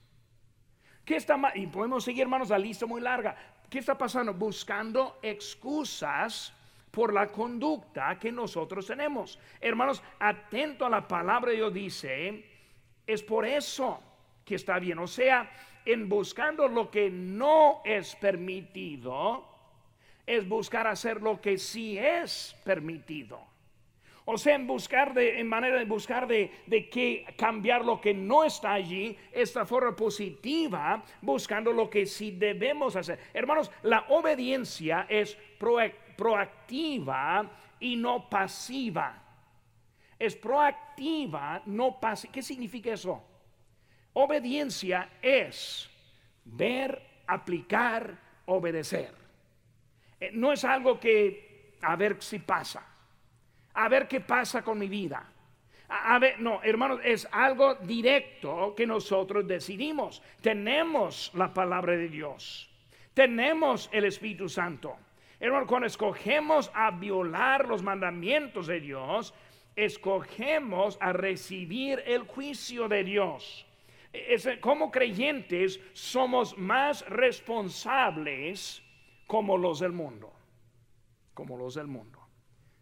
¿Qué 1.08 1.16
está? 1.16 1.40
Y 1.54 1.66
podemos 1.68 2.04
seguir, 2.04 2.24
hermanos, 2.24 2.50
la 2.50 2.58
lista 2.58 2.84
muy 2.84 3.00
larga. 3.00 3.34
¿Qué 3.70 3.78
está 3.78 3.96
pasando? 3.96 4.34
Buscando 4.34 5.20
excusas 5.22 6.52
por 6.90 7.14
la 7.14 7.28
conducta 7.28 8.18
que 8.18 8.30
nosotros 8.30 8.86
tenemos. 8.86 9.38
Hermanos, 9.58 10.02
atento 10.18 10.84
a 10.84 10.90
la 10.90 11.08
palabra 11.08 11.50
de 11.50 11.56
Dios 11.56 11.72
dice, 11.72 12.44
es 13.06 13.22
por 13.22 13.46
eso 13.46 14.02
que 14.44 14.56
está 14.56 14.78
bien. 14.78 14.98
O 14.98 15.06
sea, 15.06 15.50
en 15.86 16.10
buscando 16.10 16.68
lo 16.68 16.90
que 16.90 17.08
no 17.08 17.80
es 17.86 18.14
permitido, 18.16 19.48
es 20.26 20.46
buscar 20.46 20.86
hacer 20.86 21.22
lo 21.22 21.40
que 21.40 21.56
sí 21.56 21.96
es 21.96 22.54
permitido. 22.66 23.40
O 24.30 24.36
sea, 24.36 24.56
en 24.56 24.66
buscar 24.66 25.14
de, 25.14 25.40
en 25.40 25.48
manera 25.48 25.78
de 25.78 25.86
buscar 25.86 26.26
de, 26.26 26.50
de 26.66 26.90
que 26.90 27.24
cambiar 27.38 27.82
lo 27.82 27.98
que 27.98 28.12
no 28.12 28.44
está 28.44 28.74
allí, 28.74 29.16
esta 29.32 29.64
forma 29.64 29.96
positiva, 29.96 31.02
buscando 31.22 31.72
lo 31.72 31.88
que 31.88 32.04
sí 32.04 32.32
debemos 32.32 32.94
hacer. 32.94 33.18
Hermanos, 33.32 33.70
la 33.84 34.04
obediencia 34.10 35.06
es 35.08 35.34
proactiva 36.14 37.50
y 37.80 37.96
no 37.96 38.28
pasiva. 38.28 39.22
Es 40.18 40.36
proactiva, 40.36 41.62
no 41.64 41.98
pasiva. 41.98 42.30
¿Qué 42.30 42.42
significa 42.42 42.92
eso? 42.92 43.24
Obediencia 44.12 45.08
es 45.22 45.88
ver, 46.44 47.00
aplicar, 47.26 48.14
obedecer. 48.44 49.14
Eh, 50.20 50.32
no 50.34 50.52
es 50.52 50.66
algo 50.66 51.00
que 51.00 51.78
a 51.80 51.96
ver 51.96 52.22
si 52.22 52.40
pasa, 52.40 52.97
a 53.78 53.88
ver 53.88 54.08
qué 54.08 54.20
pasa 54.20 54.62
con 54.62 54.76
mi 54.76 54.88
vida. 54.88 55.24
A, 55.88 56.18
ver, 56.18 56.40
no, 56.40 56.60
hermanos, 56.64 57.00
es 57.04 57.28
algo 57.30 57.76
directo 57.76 58.74
que 58.76 58.86
nosotros 58.86 59.46
decidimos. 59.46 60.20
Tenemos 60.42 61.30
la 61.34 61.54
palabra 61.54 61.96
de 61.96 62.08
Dios, 62.08 62.68
tenemos 63.14 63.88
el 63.92 64.04
Espíritu 64.04 64.48
Santo. 64.48 64.96
Hermanos, 65.38 65.68
cuando 65.68 65.86
escogemos 65.86 66.72
a 66.74 66.90
violar 66.90 67.68
los 67.68 67.80
mandamientos 67.82 68.66
de 68.66 68.80
Dios, 68.80 69.32
escogemos 69.76 70.98
a 71.00 71.12
recibir 71.12 72.02
el 72.04 72.22
juicio 72.22 72.88
de 72.88 73.04
Dios. 73.04 73.64
como 74.60 74.90
creyentes 74.90 75.80
somos 75.92 76.58
más 76.58 77.08
responsables 77.08 78.82
como 79.28 79.56
los 79.56 79.78
del 79.78 79.92
mundo, 79.92 80.32
como 81.32 81.56
los 81.56 81.76
del 81.76 81.86
mundo. 81.86 82.17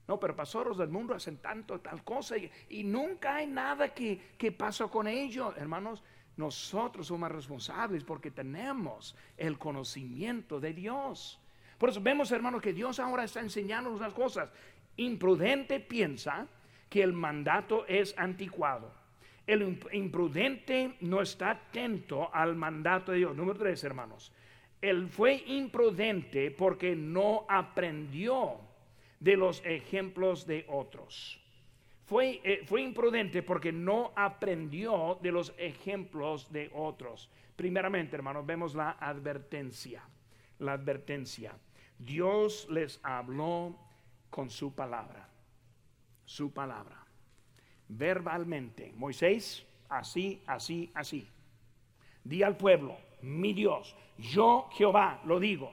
No, 0.08 0.20
pero 0.20 0.36
pasoros 0.36 0.78
del 0.78 0.88
mundo 0.88 1.14
hacen 1.14 1.38
tanto, 1.38 1.80
tal 1.80 2.04
cosa 2.04 2.36
y, 2.36 2.84
nunca 2.84 3.36
hay 3.36 3.46
nada 3.46 3.92
que, 3.92 4.34
que 4.38 4.52
pasa 4.52 4.86
con 4.86 5.08
ellos. 5.08 5.54
Hermanos, 5.56 6.02
nosotros 6.36 7.08
somos 7.08 7.30
responsables 7.32 8.04
porque 8.04 8.30
tenemos 8.30 9.16
el 9.36 9.58
conocimiento 9.58 10.60
de 10.60 10.74
Dios. 10.74 11.40
Por 11.78 11.90
eso 11.90 12.00
vemos, 12.00 12.30
hermanos, 12.30 12.62
que 12.62 12.72
Dios 12.72 13.00
ahora 13.00 13.24
está 13.24 13.40
enseñándonos 13.40 14.00
las 14.00 14.14
cosas. 14.14 14.50
Imprudente 14.96 15.80
piensa 15.80 16.46
que 16.88 17.02
el 17.02 17.12
mandato 17.12 17.84
es 17.86 18.14
anticuado. 18.16 18.92
El 19.46 19.78
imprudente 19.92 20.96
no 21.00 21.22
está 21.22 21.50
atento 21.50 22.34
al 22.34 22.56
mandato 22.56 23.12
de 23.12 23.18
Dios. 23.18 23.36
Número 23.36 23.58
tres, 23.58 23.82
hermanos. 23.84 24.32
Él 24.80 25.08
fue 25.08 25.42
imprudente 25.46 26.50
porque 26.50 26.94
no 26.94 27.44
aprendió 27.48 28.60
de 29.20 29.36
los 29.36 29.64
ejemplos 29.64 30.46
de 30.46 30.64
otros. 30.68 31.40
Fue, 32.04 32.40
eh, 32.44 32.62
fue, 32.66 32.82
imprudente 32.82 33.42
porque 33.42 33.72
no 33.72 34.12
aprendió 34.14 35.18
de 35.22 35.32
los 35.32 35.52
ejemplos 35.58 36.52
de 36.52 36.70
otros. 36.72 37.28
Primeramente, 37.56 38.14
hermanos, 38.14 38.46
vemos 38.46 38.74
la 38.74 38.90
advertencia. 38.92 40.02
La 40.60 40.74
advertencia. 40.74 41.52
Dios 41.98 42.68
les 42.70 43.00
habló 43.02 43.76
con 44.30 44.50
su 44.50 44.74
palabra. 44.74 45.28
Su 46.24 46.52
palabra. 46.52 47.04
Verbalmente. 47.88 48.92
Moisés, 48.94 49.66
así, 49.88 50.42
así, 50.46 50.90
así. 50.94 51.28
Di 52.22 52.42
al 52.42 52.56
pueblo, 52.56 52.96
mi 53.22 53.52
Dios, 53.52 53.96
yo 54.18 54.68
Jehová 54.72 55.20
lo 55.24 55.40
digo. 55.40 55.72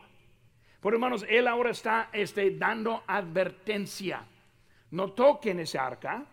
Por 0.84 0.93
hermanos, 0.93 1.26
él 1.30 1.48
ahora 1.48 1.72
está 1.72 2.10
este, 2.12 2.52
dando 2.52 3.04
advertencia. 3.08 4.26
No 4.91 5.13
toquen 5.13 5.62
ese 5.62 5.80
arca, 5.80 6.26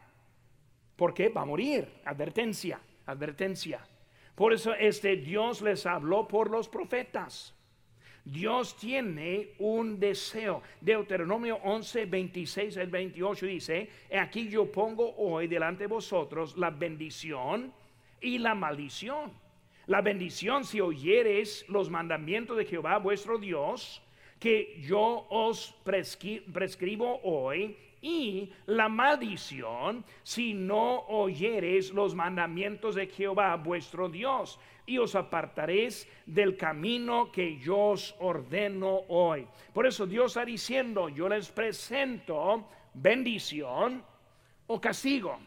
porque 0.96 1.28
va 1.28 1.42
a 1.42 1.44
morir. 1.44 1.88
Advertencia, 2.04 2.80
advertencia. 3.06 3.86
Por 4.34 4.52
eso 4.52 4.74
este 4.74 5.14
Dios 5.14 5.62
les 5.62 5.86
habló 5.86 6.26
por 6.26 6.50
los 6.50 6.68
profetas. 6.68 7.54
Dios 8.24 8.76
tiene 8.76 9.50
un 9.60 10.00
deseo. 10.00 10.62
Deuteronomio 10.80 11.60
11, 11.62 12.06
26 12.06 12.76
al 12.78 12.88
28 12.88 13.46
dice, 13.46 13.88
aquí 14.18 14.48
yo 14.48 14.72
pongo 14.72 15.14
hoy 15.16 15.46
delante 15.46 15.84
de 15.84 15.86
vosotros 15.86 16.56
la 16.56 16.70
bendición 16.70 17.72
y 18.20 18.38
la 18.38 18.56
maldición. 18.56 19.30
La 19.86 20.00
bendición 20.00 20.64
si 20.64 20.80
oyeres 20.80 21.64
los 21.68 21.88
mandamientos 21.88 22.56
de 22.56 22.64
Jehová 22.64 22.98
vuestro 22.98 23.38
Dios, 23.38 24.02
que 24.40 24.80
yo 24.80 25.26
os 25.28 25.74
prescribo 25.84 27.20
hoy, 27.22 27.76
y 28.02 28.50
la 28.66 28.88
maldición 28.88 30.04
si 30.22 30.54
no 30.54 31.00
oyeres 31.08 31.90
los 31.90 32.14
mandamientos 32.14 32.94
de 32.94 33.06
Jehová 33.06 33.56
vuestro 33.56 34.08
Dios 34.08 34.58
y 34.86 34.98
os 34.98 35.14
apartaréis 35.14 36.08
del 36.26 36.56
camino 36.56 37.30
que 37.30 37.58
yo 37.58 37.90
os 37.90 38.14
ordeno 38.18 39.02
hoy. 39.08 39.46
Por 39.72 39.86
eso 39.86 40.06
Dios 40.06 40.32
está 40.32 40.44
diciendo, 40.44 41.08
yo 41.08 41.28
les 41.28 41.50
presento 41.50 42.66
bendición 42.94 44.02
o 44.66 44.80
castigo 44.80 45.38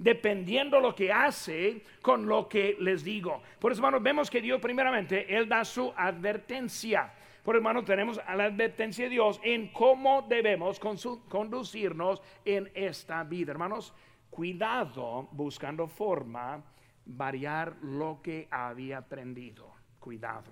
dependiendo 0.00 0.80
lo 0.80 0.94
que 0.94 1.12
hace 1.12 1.82
con 2.00 2.26
lo 2.26 2.48
que 2.48 2.74
les 2.80 3.04
digo. 3.04 3.42
Por 3.58 3.70
eso, 3.70 3.80
hermanos, 3.80 4.02
vemos 4.02 4.30
que 4.30 4.40
Dios 4.40 4.58
primeramente, 4.58 5.36
Él 5.36 5.46
da 5.46 5.62
su 5.62 5.92
advertencia. 5.94 7.12
Por 7.44 7.56
hermano, 7.56 7.84
tenemos 7.84 8.20
a 8.26 8.36
la 8.36 8.44
advertencia 8.44 9.04
de 9.04 9.10
Dios 9.10 9.40
en 9.42 9.68
cómo 9.72 10.22
debemos 10.22 10.78
conducirnos 10.78 12.22
en 12.44 12.70
esta 12.74 13.24
vida. 13.24 13.52
Hermanos, 13.52 13.94
cuidado 14.28 15.28
buscando 15.32 15.88
forma 15.88 16.62
variar 17.06 17.76
lo 17.82 18.20
que 18.22 18.46
había 18.50 18.98
aprendido. 18.98 19.72
Cuidado. 19.98 20.50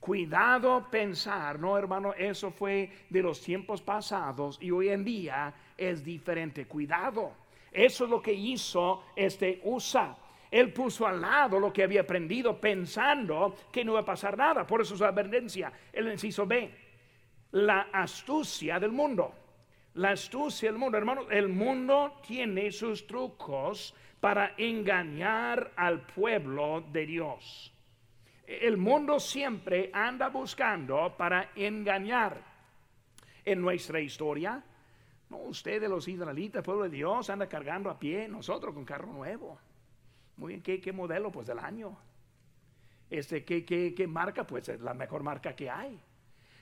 Cuidado 0.00 0.88
pensar, 0.88 1.58
no 1.58 1.76
hermano, 1.76 2.14
eso 2.14 2.52
fue 2.52 2.90
de 3.10 3.20
los 3.20 3.40
tiempos 3.40 3.82
pasados 3.82 4.56
y 4.60 4.70
hoy 4.70 4.90
en 4.90 5.04
día 5.04 5.52
es 5.76 6.04
diferente. 6.04 6.66
Cuidado. 6.66 7.32
Eso 7.72 8.04
es 8.04 8.10
lo 8.10 8.22
que 8.22 8.32
hizo 8.32 9.02
este 9.16 9.60
USA. 9.64 10.16
Él 10.50 10.72
puso 10.72 11.06
al 11.06 11.20
lado 11.20 11.58
lo 11.60 11.72
que 11.72 11.82
había 11.82 12.02
aprendido 12.02 12.60
pensando 12.60 13.54
que 13.70 13.84
no 13.84 13.92
iba 13.92 14.00
a 14.00 14.04
pasar 14.04 14.36
nada. 14.36 14.66
Por 14.66 14.80
eso 14.80 14.96
su 14.96 15.04
advertencia, 15.04 15.72
el 15.92 16.10
inciso 16.10 16.46
B, 16.46 16.70
la 17.52 17.88
astucia 17.92 18.78
del 18.78 18.92
mundo. 18.92 19.34
La 19.94 20.10
astucia 20.10 20.70
del 20.70 20.78
mundo, 20.78 20.96
hermano, 20.96 21.28
el 21.30 21.48
mundo 21.48 22.20
tiene 22.26 22.70
sus 22.70 23.06
trucos 23.06 23.94
para 24.20 24.54
engañar 24.56 25.72
al 25.76 26.06
pueblo 26.06 26.84
de 26.92 27.06
Dios. 27.06 27.72
El 28.46 28.76
mundo 28.78 29.20
siempre 29.20 29.90
anda 29.92 30.28
buscando 30.28 31.14
para 31.16 31.50
engañar. 31.54 32.58
En 33.44 33.60
nuestra 33.62 33.98
historia, 34.00 34.62
no, 35.30 35.38
usted 35.38 35.80
de 35.80 35.88
los 35.88 36.06
israelitas, 36.06 36.62
pueblo 36.62 36.84
de 36.84 36.90
Dios, 36.90 37.28
anda 37.30 37.48
cargando 37.48 37.90
a 37.90 37.98
pie, 37.98 38.28
nosotros 38.28 38.74
con 38.74 38.84
carro 38.84 39.12
nuevo. 39.12 39.58
Muy 40.38 40.50
bien, 40.50 40.62
¿qué, 40.62 40.80
qué 40.80 40.92
modelo? 40.92 41.30
Pues 41.30 41.48
del 41.48 41.58
año. 41.58 41.98
Este, 43.10 43.44
¿qué, 43.44 43.64
qué, 43.64 43.92
qué 43.94 44.06
marca? 44.06 44.46
Pues 44.46 44.68
es 44.68 44.80
la 44.80 44.94
mejor 44.94 45.22
marca 45.22 45.54
que 45.54 45.68
hay. 45.68 45.98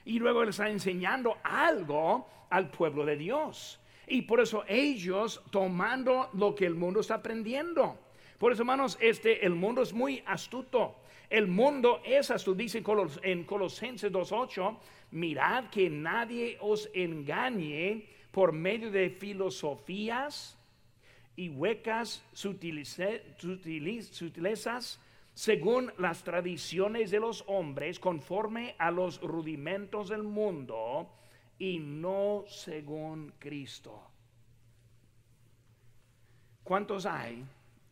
Y 0.07 0.19
luego 0.19 0.45
le 0.45 0.51
está 0.51 0.71
enseñando 0.71 1.37
algo 1.43 2.27
al 2.49 2.71
pueblo 2.71 3.05
de 3.05 3.17
Dios. 3.17 3.79
Y 4.07 4.23
por 4.23 4.41
eso 4.41 4.65
ellos 4.67 5.43
tomando 5.51 6.31
lo 6.33 6.55
que 6.55 6.65
el 6.65 6.75
mundo 6.75 7.01
está 7.01 7.17
aprendiendo. 7.17 7.99
Por 8.39 8.53
eso, 8.53 8.62
hermanos, 8.62 8.97
este, 9.01 9.45
el 9.45 9.55
mundo 9.55 9.83
es 9.83 9.93
muy 9.93 10.23
astuto. 10.27 10.97
El 11.29 11.47
mundo 11.47 12.01
es 12.05 12.31
astuto, 12.31 12.57
dice 12.57 12.83
en 13.23 13.45
Colosenses 13.45 14.12
2.8, 14.12 14.79
mirad 15.11 15.69
que 15.71 15.91
nadie 15.91 16.57
os 16.61 16.89
engañe 16.95 18.07
por 18.31 18.53
medio 18.53 18.91
de 18.91 19.11
filosofías 19.11 20.57
y 21.37 21.51
huecas 21.51 22.25
sutilezas 22.33 23.01
según 25.35 25.92
las 25.99 26.25
tradiciones 26.25 27.11
de 27.11 27.20
los 27.20 27.44
hombres, 27.46 28.01
conforme 28.01 28.75
a 28.79 28.90
los 28.90 29.20
rudimentos 29.20 30.09
del 30.09 30.22
mundo 30.22 31.11
y 31.59 31.79
no 31.79 32.44
según 32.49 33.35
Cristo. 33.38 34.03
¿Cuántos 36.64 37.05
hay 37.05 37.44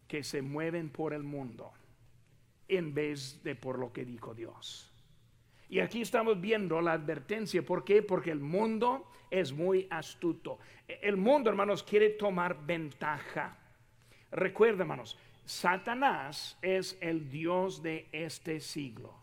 que 0.09 0.25
se 0.25 0.41
mueven 0.41 0.89
por 0.89 1.13
el 1.13 1.23
mundo 1.23 1.71
en 2.67 2.95
vez 2.95 3.43
de 3.45 3.55
por 3.55 3.79
lo 3.79 3.93
que 3.93 4.07
dijo 4.07 4.35
Dios? 4.35 4.94
Y 5.75 5.81
aquí 5.81 6.03
estamos 6.03 6.41
viendo 6.41 6.81
la 6.81 6.93
advertencia. 6.93 7.61
¿Por 7.61 7.85
qué? 7.85 8.01
Porque 8.01 8.31
el 8.31 8.39
mundo 8.39 9.11
es 9.29 9.53
muy 9.53 9.89
astuto. 9.91 10.61
El 10.87 11.17
mundo, 11.17 11.51
hermanos, 11.51 11.83
quiere 11.83 12.11
tomar 12.11 12.65
ventaja. 12.65 13.57
Recuerda, 14.31 14.83
hermanos, 14.83 15.19
Satanás 15.45 16.57
es 16.63 16.97
el 17.01 17.29
Dios 17.29 17.83
de 17.83 18.07
este 18.13 18.61
siglo. 18.61 19.15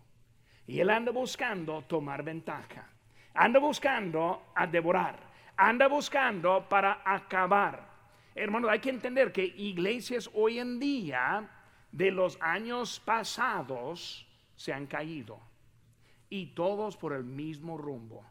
Y 0.67 0.81
él 0.81 0.89
anda 0.89 1.13
buscando 1.13 1.83
tomar 1.83 2.21
ventaja 2.21 2.85
anda 3.33 3.61
buscando 3.61 4.51
a 4.53 4.67
devorar, 4.67 5.17
anda 5.55 5.87
buscando 5.87 6.67
para 6.67 7.01
acabar. 7.05 7.87
Hermanos, 8.35 8.71
hay 8.71 8.79
que 8.79 8.89
entender 8.89 9.31
que 9.31 9.45
iglesias 9.45 10.29
hoy 10.33 10.59
en 10.59 10.81
día 10.81 11.49
de 11.93 12.11
los 12.11 12.37
años 12.41 12.99
pasados 12.99 14.27
se 14.57 14.73
han 14.73 14.85
caído 14.85 15.49
y 16.31 16.47
todos 16.47 16.97
por 16.97 17.13
el 17.13 17.23
mismo 17.23 17.77
rumbo. 17.77 18.25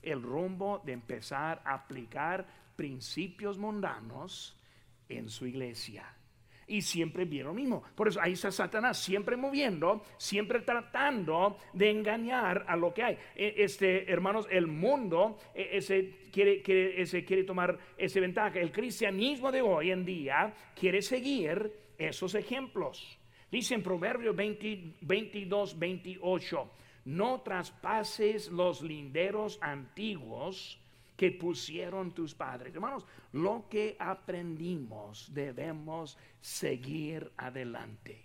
El 0.00 0.22
rumbo 0.22 0.80
de 0.86 0.92
empezar 0.92 1.60
a 1.66 1.74
aplicar 1.74 2.46
principios 2.76 3.58
mundanos 3.58 4.56
en 5.08 5.28
su 5.28 5.46
iglesia 5.46 6.16
y 6.68 6.82
siempre 6.82 7.24
vieron 7.24 7.54
lo 7.54 7.60
mismo. 7.60 7.82
Por 7.94 8.08
eso 8.08 8.20
ahí 8.20 8.32
está 8.32 8.50
Satanás, 8.50 8.98
siempre 8.98 9.36
moviendo, 9.36 10.02
siempre 10.16 10.60
tratando 10.60 11.58
de 11.72 11.90
engañar 11.90 12.64
a 12.68 12.76
lo 12.76 12.92
que 12.92 13.02
hay. 13.02 13.18
E, 13.34 13.54
este, 13.58 14.10
hermanos, 14.10 14.46
el 14.50 14.66
mundo 14.66 15.38
e, 15.54 15.76
ese 15.76 16.28
quiere, 16.32 16.62
ese 17.00 17.24
quiere 17.24 17.44
tomar 17.44 17.78
ese 17.96 18.20
ventaja. 18.20 18.58
El 18.58 18.72
cristianismo 18.72 19.52
de 19.52 19.62
hoy 19.62 19.90
en 19.90 20.04
día 20.04 20.54
quiere 20.74 21.02
seguir 21.02 21.72
esos 21.98 22.34
ejemplos. 22.34 23.18
Dice 23.50 23.74
en 23.74 23.82
Proverbios 23.82 24.34
22, 24.34 25.78
28, 25.78 26.70
no 27.06 27.40
traspases 27.40 28.50
los 28.50 28.82
linderos 28.82 29.58
antiguos 29.62 30.78
que 31.16 31.30
pusieron 31.30 32.12
tus 32.12 32.34
padres. 32.34 32.74
Hermanos, 32.74 33.06
lo 33.32 33.68
que 33.70 33.96
aprendimos 33.98 35.32
debemos 35.32 36.18
seguir 36.40 37.32
adelante. 37.36 38.22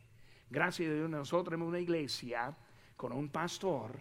Gracias 0.49 0.89
a 0.89 0.93
Dios, 0.95 1.09
nosotros 1.09 1.53
en 1.53 1.61
una 1.61 1.79
iglesia 1.79 2.55
con 2.97 3.13
un 3.13 3.29
pastor 3.29 3.99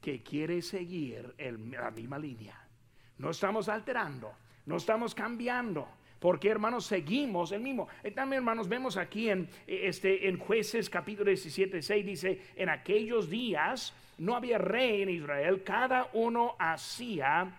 que 0.00 0.22
quiere 0.22 0.62
seguir 0.62 1.34
la 1.38 1.90
misma 1.90 2.18
línea. 2.18 2.58
No 3.18 3.30
estamos 3.30 3.68
alterando, 3.68 4.32
no 4.64 4.76
estamos 4.76 5.14
cambiando. 5.14 5.88
Porque 6.20 6.50
hermanos, 6.50 6.84
seguimos 6.84 7.50
el 7.50 7.62
mismo. 7.62 7.88
Eh, 8.02 8.10
también 8.10 8.40
hermanos, 8.40 8.68
vemos 8.68 8.98
aquí 8.98 9.30
en, 9.30 9.48
eh, 9.66 9.80
este, 9.84 10.28
en 10.28 10.38
jueces 10.38 10.90
capítulo 10.90 11.30
17, 11.30 11.80
6 11.80 12.06
dice, 12.06 12.42
en 12.56 12.68
aquellos 12.68 13.30
días 13.30 13.94
no 14.20 14.36
había 14.36 14.58
rey 14.58 15.00
en 15.00 15.08
Israel, 15.08 15.62
cada 15.64 16.10
uno 16.12 16.54
hacía 16.58 17.56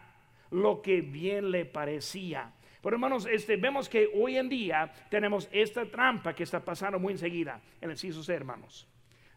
lo 0.52 0.80
que 0.82 1.02
bien 1.02 1.50
le 1.50 1.66
parecía. 1.66 2.54
Pero 2.84 2.96
hermanos, 2.96 3.28
este, 3.30 3.58
vemos 3.58 3.90
que 3.90 4.12
hoy 4.14 4.38
en 4.38 4.48
día 4.48 4.94
tenemos 5.10 5.50
esta 5.52 5.86
trampa 5.86 6.36
que 6.36 6.44
está 6.44 6.64
pasando 6.64 7.00
muy 7.00 7.14
enseguida 7.14 7.60
en 7.80 7.90
el 7.90 7.96
inciso 7.96 8.22
C, 8.22 8.36
hermanos. 8.36 8.88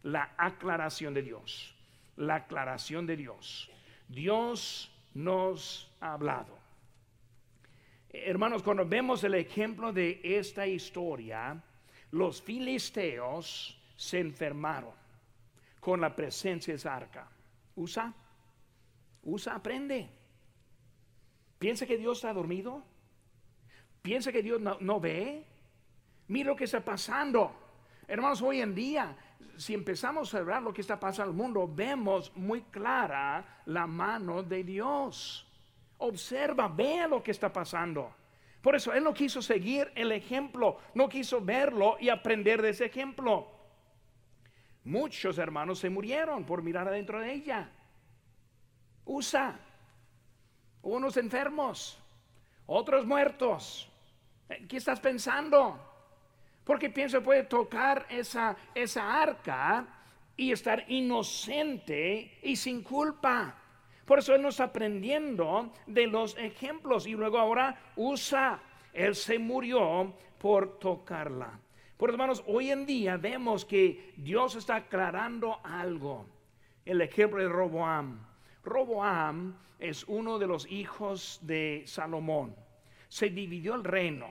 La 0.02 0.34
aclaración 0.37 1.14
de 1.14 1.22
Dios. 1.22 1.74
La 2.16 2.37
aclaración 2.37 3.06
de 3.06 3.16
Dios. 3.16 3.70
Dios 4.06 4.92
nos 5.14 5.90
ha 6.00 6.12
hablado. 6.12 6.58
Hermanos, 8.10 8.62
cuando 8.62 8.87
vemos 8.87 9.24
el 9.24 9.34
ejemplo 9.34 9.94
de 9.94 10.20
esta 10.22 10.66
historia, 10.66 11.58
los 12.10 12.42
filisteos 12.42 13.80
se 13.96 14.20
enfermaron 14.20 15.03
con 15.85 16.01
la 16.01 16.16
presencia 16.16 16.73
de 16.73 16.77
esa 16.77 16.97
arca. 16.97 17.29
Usa, 17.77 18.11
usa, 19.23 19.55
aprende. 19.55 20.09
¿Piensa 21.59 21.85
que 21.85 21.99
Dios 21.99 22.16
está 22.16 22.33
dormido? 22.33 22.83
¿Piensa 24.01 24.33
que 24.33 24.42
Dios 24.42 24.62
no, 24.62 24.99
ve? 24.99 25.44
Mira 26.29 26.49
lo 26.49 26.57
que 26.57 26.64
está 26.64 26.83
pasando. 26.83 27.55
Hermanos, 28.09 28.40
hoy 28.40 28.62
en 28.62 28.75
día, 28.75 29.14
si 29.59 29.75
empezamos 29.75 30.33
a 30.35 30.40
ver 30.40 30.62
lo 30.62 30.73
que 30.73 30.81
está 30.81 30.99
pasando 30.99 31.33
el 31.33 31.37
mundo, 31.37 31.70
vemos 31.70 32.35
muy 32.35 32.62
clara 32.62 33.61
la 33.66 33.87
mano 33.87 34.42
de 34.42 34.64
Dios. 34.64 35.47
Observa, 35.99 36.66
vea 36.66 37.07
lo 37.09 37.23
que 37.23 37.33
está 37.33 37.53
pasando. 37.53 38.11
Por 38.62 38.75
eso 38.75 38.94
Él 38.94 39.05
no 39.05 39.12
quiso 39.12 39.42
seguir 39.42 39.92
el 39.94 40.12
ejemplo, 40.12 40.79
no 40.94 41.11
quiso 41.11 41.42
verlo 41.42 41.99
y 42.01 42.09
aprender 42.09 42.62
de 42.62 42.70
ese 42.70 42.87
ejemplo. 42.87 43.53
Muchos 44.85 45.39
hermanos 45.39 45.78
se 45.78 45.89
murieron 45.89 46.45
por 46.45 46.62
mirar 46.62 46.87
adentro 46.89 47.20
de 47.20 47.32
ella. 47.32 47.70
Usa. 49.07 49.59
Unos 50.82 51.16
enfermos, 51.16 51.99
otros 52.66 53.07
muertos. 53.07 53.91
Eh, 54.51 54.66
¿Qué 54.68 54.76
estás 54.76 55.01
pensando? 55.01 55.80
Porque 56.62 56.91
pienso 56.91 57.22
puede 57.22 57.45
tocar 57.45 58.07
esa, 58.11 58.55
esa 58.74 59.22
arca 59.22 59.87
y 60.37 60.53
estar 60.53 60.85
inocente 60.89 62.39
y 62.43 62.57
sin 62.57 62.82
culpa. 62.82 63.57
Por 64.05 64.18
eso 64.18 64.35
Él 64.35 64.43
nos 64.43 64.61
aprendiendo 64.61 65.72
de 65.87 66.07
los 66.07 66.37
ejemplos 66.37 67.07
y 67.07 67.12
luego 67.12 67.39
ahora 67.39 67.93
usa. 67.97 68.61
Él 68.93 69.14
se 69.14 69.39
murió 69.39 70.14
por 70.39 70.78
tocarla. 70.78 71.59
Por 71.97 72.11
hermanos, 72.11 72.42
hoy 72.47 72.70
en 72.70 72.86
día 72.86 73.16
vemos 73.16 73.64
que 73.64 74.12
Dios 74.16 74.57
está 74.57 74.76
aclarando 74.76 75.61
algo. 75.62 76.26
El 76.84 77.01
ejemplo 77.01 77.40
de 77.40 77.49
Roboam. 77.49 78.26
Roboam 78.64 79.57
es 79.78 80.05
uno 80.05 80.38
de 80.38 80.47
los 80.47 80.70
hijos 80.70 81.38
de 81.42 81.84
Salomón. 81.86 82.55
Se 83.09 83.30
dividió 83.30 83.74
el 83.74 83.84
reino. 83.84 84.26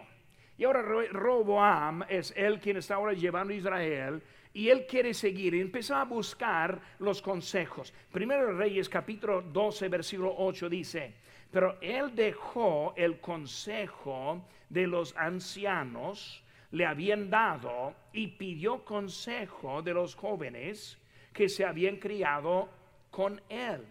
Y 0.58 0.66
ahora 0.66 0.82
Roboam 0.82 2.04
es 2.10 2.34
él 2.36 2.60
quien 2.60 2.78
está 2.78 2.96
ahora 2.96 3.14
llevando 3.14 3.54
a 3.54 3.58
Israel 3.58 4.22
y 4.54 4.70
él 4.70 4.86
quiere 4.86 5.14
seguir 5.14 5.56
empezó 5.56 5.96
a 5.96 6.06
buscar 6.06 6.80
los 7.00 7.22
consejos. 7.22 7.94
Primero 8.12 8.56
Reyes 8.56 8.88
capítulo 8.88 9.42
12 9.42 9.90
versículo 9.90 10.34
8 10.38 10.70
dice, 10.70 11.14
pero 11.50 11.78
él 11.82 12.14
dejó 12.16 12.94
el 12.96 13.20
consejo 13.20 14.46
de 14.70 14.86
los 14.88 15.16
ancianos, 15.18 16.43
le 16.74 16.88
habían 16.88 17.30
dado 17.30 17.94
y 18.14 18.28
pidió 18.28 18.84
consejo 18.84 19.84
de 19.84 19.94
los 19.94 20.16
jóvenes 20.16 20.98
que 21.32 21.48
se 21.48 21.64
habían 21.64 21.98
criado 21.98 22.68
con 23.12 23.40
él 23.48 23.86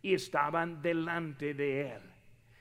y 0.00 0.14
estaban 0.14 0.80
delante 0.80 1.52
de 1.52 1.90
él. 1.90 2.02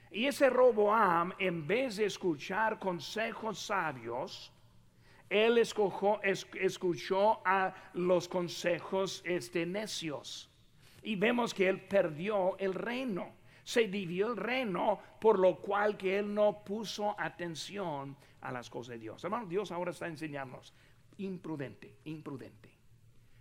Y 0.09 0.25
ese 0.25 0.49
Roboam, 0.49 1.31
en 1.37 1.67
vez 1.67 1.97
de 1.97 2.05
escuchar 2.05 2.79
consejos 2.79 3.59
sabios, 3.59 4.51
él 5.29 5.59
escuchó 5.59 7.41
a 7.45 7.71
los 7.93 8.27
consejos 8.27 9.21
este, 9.25 9.67
necios. 9.67 10.49
Y 11.03 11.15
vemos 11.17 11.53
que 11.53 11.69
él 11.69 11.81
perdió 11.81 12.57
el 12.57 12.73
reino. 12.73 13.35
Se 13.63 13.87
dividió 13.87 14.31
el 14.31 14.37
reino, 14.37 14.99
por 15.21 15.37
lo 15.37 15.57
cual 15.57 15.97
que 15.97 16.17
él 16.17 16.33
no 16.33 16.63
puso 16.63 17.13
atención 17.19 18.17
a 18.41 18.51
las 18.51 18.69
cosas 18.69 18.93
de 18.93 18.99
Dios. 18.99 19.23
Hermano, 19.23 19.47
Dios 19.47 19.71
ahora 19.71 19.91
está 19.91 20.07
enseñándonos. 20.07 20.73
Imprudente, 21.17 21.97
imprudente. 22.05 22.69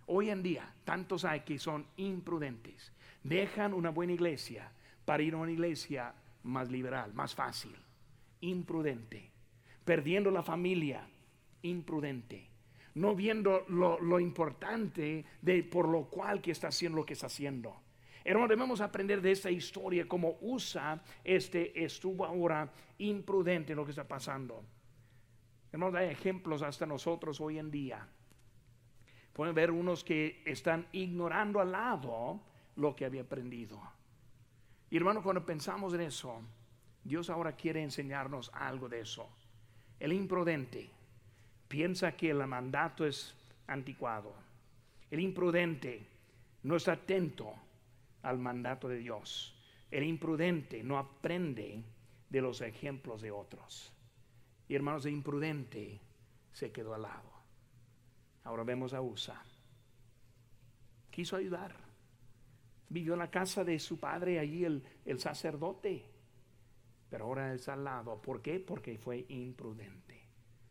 Hoy 0.07 0.29
en 0.29 0.41
día, 0.41 0.73
tantos 0.83 1.25
hay 1.25 1.41
que 1.41 1.59
son 1.59 1.85
imprudentes. 1.97 2.93
Dejan 3.23 3.73
una 3.73 3.89
buena 3.89 4.13
iglesia 4.13 4.71
para 5.05 5.21
ir 5.21 5.33
a 5.33 5.37
una 5.37 5.51
iglesia 5.51 6.13
más 6.43 6.71
liberal, 6.71 7.13
más 7.13 7.35
fácil. 7.35 7.75
Imprudente. 8.41 9.31
Perdiendo 9.83 10.31
la 10.31 10.43
familia, 10.43 11.07
imprudente, 11.61 12.49
no 12.95 13.15
viendo 13.15 13.63
lo, 13.69 14.19
importante 14.19 15.25
de 15.41 15.63
por 15.63 15.87
lo 15.87 16.05
cual 16.05 16.41
que 16.41 16.51
está 16.51 16.69
haciendo 16.69 16.97
lo 16.97 17.05
que 17.05 17.13
está 17.13 17.27
haciendo. 17.27 17.75
Hermano, 18.23 18.47
debemos 18.47 18.81
aprender 18.81 19.21
de 19.21 19.31
esta 19.31 19.51
historia 19.51 20.07
como 20.07 20.37
usa 20.41 21.01
este 21.23 21.83
estuvo 21.83 22.25
ahora 22.25 22.71
imprudente 22.97 23.75
lo 23.75 23.85
que 23.85 23.91
está 23.91 24.07
pasando. 24.07 24.65
Hermanos, 25.71 25.95
hay 25.95 26.09
ejemplos 26.09 26.61
hasta 26.61 26.85
nosotros 26.85 27.41
hoy 27.41 27.59
en 27.59 27.69
día. 27.69 28.07
Pueden 29.33 29.53
ver 29.53 29.71
unos 29.71 30.03
que 30.03 30.41
están 30.45 30.87
ignorando 30.91 31.59
al 31.59 31.71
lado 31.71 32.41
lo 32.75 32.95
que 32.95 33.05
había 33.05 33.21
aprendido. 33.21 33.79
Y 34.89 34.97
hermano, 34.97 35.21
cuando 35.21 35.45
pensamos 35.45 35.93
en 35.93 36.01
eso, 36.01 36.41
Dios 37.03 37.29
ahora 37.29 37.51
quiere 37.55 37.83
enseñarnos 37.83 38.49
algo 38.53 38.87
de 38.89 39.01
eso. 39.01 39.29
El 39.99 40.13
imprudente 40.13 40.89
piensa 41.67 42.13
que 42.13 42.29
el 42.29 42.45
mandato 42.47 43.05
es 43.05 43.35
anticuado. 43.67 44.33
El 45.11 45.19
imprudente 45.19 46.05
no 46.63 46.75
está 46.75 46.93
atento 46.93 47.53
al 48.23 48.39
mandato 48.39 48.87
de 48.87 48.97
Dios. 48.97 49.55
El 49.91 50.03
imprudente 50.03 50.83
no 50.83 50.97
aprende 50.97 51.83
de 52.29 52.41
los 52.41 52.61
ejemplos 52.61 53.21
de 53.21 53.31
otros. 53.31 53.93
Y 54.67 54.75
hermanos, 54.75 55.05
el 55.05 55.13
imprudente 55.13 56.01
se 56.51 56.71
quedó 56.71 56.93
al 56.93 57.03
lado. 57.03 57.31
Ahora 58.43 58.63
vemos 58.63 58.93
a 58.93 59.01
Usa. 59.01 59.43
Quiso 61.09 61.35
ayudar. 61.35 61.75
Vivió 62.89 63.13
en 63.13 63.19
la 63.19 63.29
casa 63.29 63.63
de 63.63 63.79
su 63.79 63.99
padre 63.99 64.39
allí 64.39 64.65
el, 64.65 64.83
el 65.05 65.19
sacerdote. 65.19 66.05
Pero 67.09 67.25
ahora 67.25 67.53
es 67.53 67.67
al 67.69 67.83
lado. 67.83 68.21
¿Por 68.21 68.41
qué? 68.41 68.59
Porque 68.59 68.97
fue 68.97 69.25
imprudente. 69.29 70.16